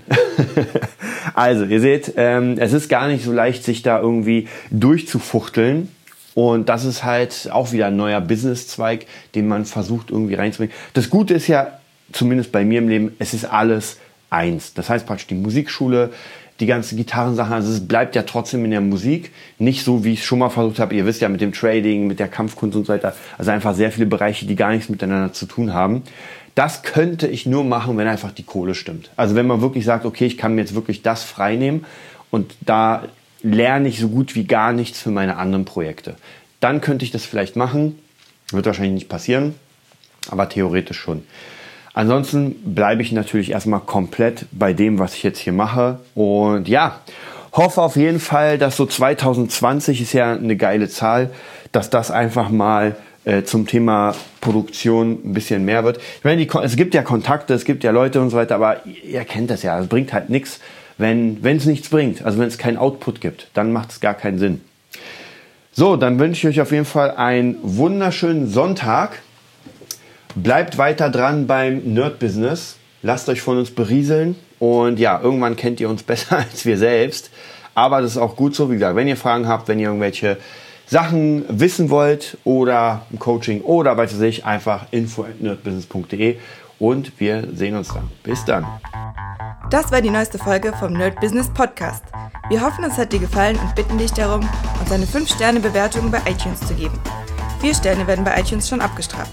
also, 1.34 1.64
ihr 1.64 1.80
seht, 1.80 2.14
ähm, 2.16 2.56
es 2.58 2.72
ist 2.72 2.88
gar 2.88 3.08
nicht 3.08 3.24
so 3.24 3.32
leicht, 3.32 3.64
sich 3.64 3.82
da 3.82 4.00
irgendwie 4.00 4.48
durchzufuchteln. 4.70 5.88
Und 6.34 6.68
das 6.68 6.84
ist 6.84 7.04
halt 7.04 7.50
auch 7.52 7.72
wieder 7.72 7.88
ein 7.88 7.96
neuer 7.96 8.20
Businesszweig, 8.20 9.06
den 9.34 9.48
man 9.48 9.64
versucht 9.64 10.10
irgendwie 10.10 10.34
reinzubringen. 10.34 10.74
Das 10.94 11.10
Gute 11.10 11.34
ist 11.34 11.46
ja, 11.46 11.78
zumindest 12.10 12.52
bei 12.52 12.64
mir 12.64 12.78
im 12.78 12.88
Leben, 12.88 13.14
es 13.18 13.34
ist 13.34 13.44
alles 13.44 13.98
eins. 14.30 14.74
Das 14.74 14.88
heißt 14.88 15.06
praktisch 15.06 15.26
die 15.26 15.34
Musikschule, 15.34 16.10
die 16.62 16.66
ganzen 16.66 16.96
Gitarrensachen, 16.96 17.52
also 17.52 17.72
es 17.72 17.88
bleibt 17.88 18.14
ja 18.14 18.22
trotzdem 18.22 18.64
in 18.64 18.70
der 18.70 18.80
Musik. 18.80 19.32
Nicht 19.58 19.84
so, 19.84 20.04
wie 20.04 20.12
ich 20.12 20.20
es 20.20 20.24
schon 20.24 20.38
mal 20.38 20.48
versucht 20.48 20.78
habe. 20.78 20.94
Ihr 20.94 21.04
wisst 21.04 21.20
ja 21.20 21.28
mit 21.28 21.40
dem 21.40 21.52
Trading, 21.52 22.06
mit 22.06 22.20
der 22.20 22.28
Kampfkunst 22.28 22.76
und 22.76 22.86
so 22.86 22.92
weiter. 22.92 23.16
Also 23.36 23.50
einfach 23.50 23.74
sehr 23.74 23.90
viele 23.90 24.06
Bereiche, 24.06 24.46
die 24.46 24.54
gar 24.54 24.70
nichts 24.70 24.88
miteinander 24.88 25.32
zu 25.32 25.46
tun 25.46 25.74
haben. 25.74 26.04
Das 26.54 26.84
könnte 26.84 27.26
ich 27.26 27.46
nur 27.46 27.64
machen, 27.64 27.98
wenn 27.98 28.06
einfach 28.06 28.30
die 28.30 28.44
Kohle 28.44 28.76
stimmt. 28.76 29.10
Also 29.16 29.34
wenn 29.34 29.48
man 29.48 29.60
wirklich 29.60 29.84
sagt, 29.84 30.06
okay, 30.06 30.24
ich 30.24 30.38
kann 30.38 30.54
mir 30.54 30.60
jetzt 30.60 30.76
wirklich 30.76 31.02
das 31.02 31.24
freinehmen 31.24 31.84
und 32.30 32.54
da 32.60 33.06
lerne 33.42 33.88
ich 33.88 33.98
so 33.98 34.08
gut 34.08 34.36
wie 34.36 34.44
gar 34.44 34.72
nichts 34.72 35.00
für 35.00 35.10
meine 35.10 35.38
anderen 35.38 35.64
Projekte. 35.64 36.14
Dann 36.60 36.80
könnte 36.80 37.04
ich 37.04 37.10
das 37.10 37.24
vielleicht 37.24 37.56
machen. 37.56 37.98
Wird 38.52 38.66
wahrscheinlich 38.66 38.94
nicht 38.94 39.08
passieren, 39.08 39.56
aber 40.30 40.48
theoretisch 40.48 41.00
schon. 41.00 41.24
Ansonsten 41.94 42.74
bleibe 42.74 43.02
ich 43.02 43.12
natürlich 43.12 43.50
erstmal 43.50 43.80
komplett 43.80 44.46
bei 44.50 44.72
dem, 44.72 44.98
was 44.98 45.14
ich 45.14 45.22
jetzt 45.22 45.38
hier 45.38 45.52
mache. 45.52 45.98
Und 46.14 46.68
ja, 46.68 47.00
hoffe 47.52 47.82
auf 47.82 47.96
jeden 47.96 48.20
Fall, 48.20 48.58
dass 48.58 48.76
so 48.76 48.86
2020 48.86 50.00
ist 50.00 50.12
ja 50.12 50.32
eine 50.32 50.56
geile 50.56 50.88
Zahl, 50.88 51.30
dass 51.70 51.90
das 51.90 52.10
einfach 52.10 52.48
mal 52.48 52.96
äh, 53.24 53.42
zum 53.44 53.66
Thema 53.66 54.14
Produktion 54.40 55.20
ein 55.24 55.32
bisschen 55.34 55.64
mehr 55.64 55.84
wird. 55.84 55.98
Ich 56.18 56.24
meine, 56.24 56.44
die, 56.44 56.50
es 56.62 56.76
gibt 56.76 56.94
ja 56.94 57.02
Kontakte, 57.02 57.54
es 57.54 57.64
gibt 57.64 57.84
ja 57.84 57.90
Leute 57.90 58.20
und 58.20 58.30
so 58.30 58.36
weiter, 58.36 58.54
aber 58.54 58.86
ihr 58.86 59.24
kennt 59.24 59.50
das 59.50 59.62
ja. 59.62 59.78
Es 59.78 59.86
bringt 59.86 60.12
halt 60.12 60.30
nichts, 60.30 60.60
wenn 60.98 61.44
es 61.44 61.66
nichts 61.66 61.88
bringt. 61.88 62.24
Also 62.24 62.38
wenn 62.38 62.48
es 62.48 62.58
keinen 62.58 62.78
Output 62.78 63.20
gibt, 63.20 63.48
dann 63.54 63.72
macht 63.72 63.90
es 63.90 64.00
gar 64.00 64.14
keinen 64.14 64.38
Sinn. 64.38 64.60
So, 65.72 65.96
dann 65.96 66.18
wünsche 66.18 66.48
ich 66.48 66.54
euch 66.54 66.60
auf 66.62 66.72
jeden 66.72 66.84
Fall 66.84 67.12
einen 67.12 67.56
wunderschönen 67.62 68.48
Sonntag. 68.48 69.22
Bleibt 70.34 70.78
weiter 70.78 71.10
dran 71.10 71.46
beim 71.46 71.94
Nerd 71.94 72.18
Business. 72.18 72.76
Lasst 73.02 73.28
euch 73.28 73.42
von 73.42 73.58
uns 73.58 73.70
berieseln. 73.70 74.36
Und 74.58 74.98
ja, 74.98 75.20
irgendwann 75.20 75.56
kennt 75.56 75.80
ihr 75.80 75.90
uns 75.90 76.02
besser 76.04 76.38
als 76.38 76.64
wir 76.64 76.78
selbst. 76.78 77.30
Aber 77.74 78.00
das 78.00 78.12
ist 78.12 78.18
auch 78.18 78.36
gut 78.36 78.54
so. 78.54 78.70
Wie 78.70 78.74
gesagt, 78.74 78.96
wenn 78.96 79.08
ihr 79.08 79.16
Fragen 79.16 79.48
habt, 79.48 79.68
wenn 79.68 79.78
ihr 79.78 79.88
irgendwelche 79.88 80.38
Sachen 80.86 81.44
wissen 81.48 81.90
wollt 81.90 82.36
oder 82.44 83.06
Coaching 83.18 83.62
oder 83.62 83.96
weiß 83.96 84.20
ich, 84.20 84.44
einfach 84.44 84.86
info 84.90 85.22
at 85.22 85.40
nerdbusiness.de 85.40 86.36
und 86.78 87.18
wir 87.18 87.48
sehen 87.54 87.76
uns 87.76 87.88
dann. 87.88 88.10
Bis 88.22 88.44
dann. 88.44 88.66
Das 89.70 89.90
war 89.90 90.02
die 90.02 90.10
neueste 90.10 90.36
Folge 90.36 90.72
vom 90.78 90.92
Nerd 90.92 91.18
Business 91.20 91.48
Podcast. 91.48 92.04
Wir 92.50 92.60
hoffen, 92.60 92.84
es 92.84 92.98
hat 92.98 93.12
dir 93.12 93.20
gefallen 93.20 93.56
und 93.56 93.74
bitten 93.74 93.96
dich 93.96 94.12
darum, 94.12 94.46
uns 94.80 94.92
eine 94.92 95.06
5-Sterne-Bewertung 95.06 96.10
bei 96.10 96.18
iTunes 96.28 96.60
zu 96.60 96.74
geben. 96.74 96.98
Vier 97.60 97.74
Sterne 97.74 98.06
werden 98.06 98.24
bei 98.24 98.38
iTunes 98.38 98.68
schon 98.68 98.82
abgestraft. 98.82 99.32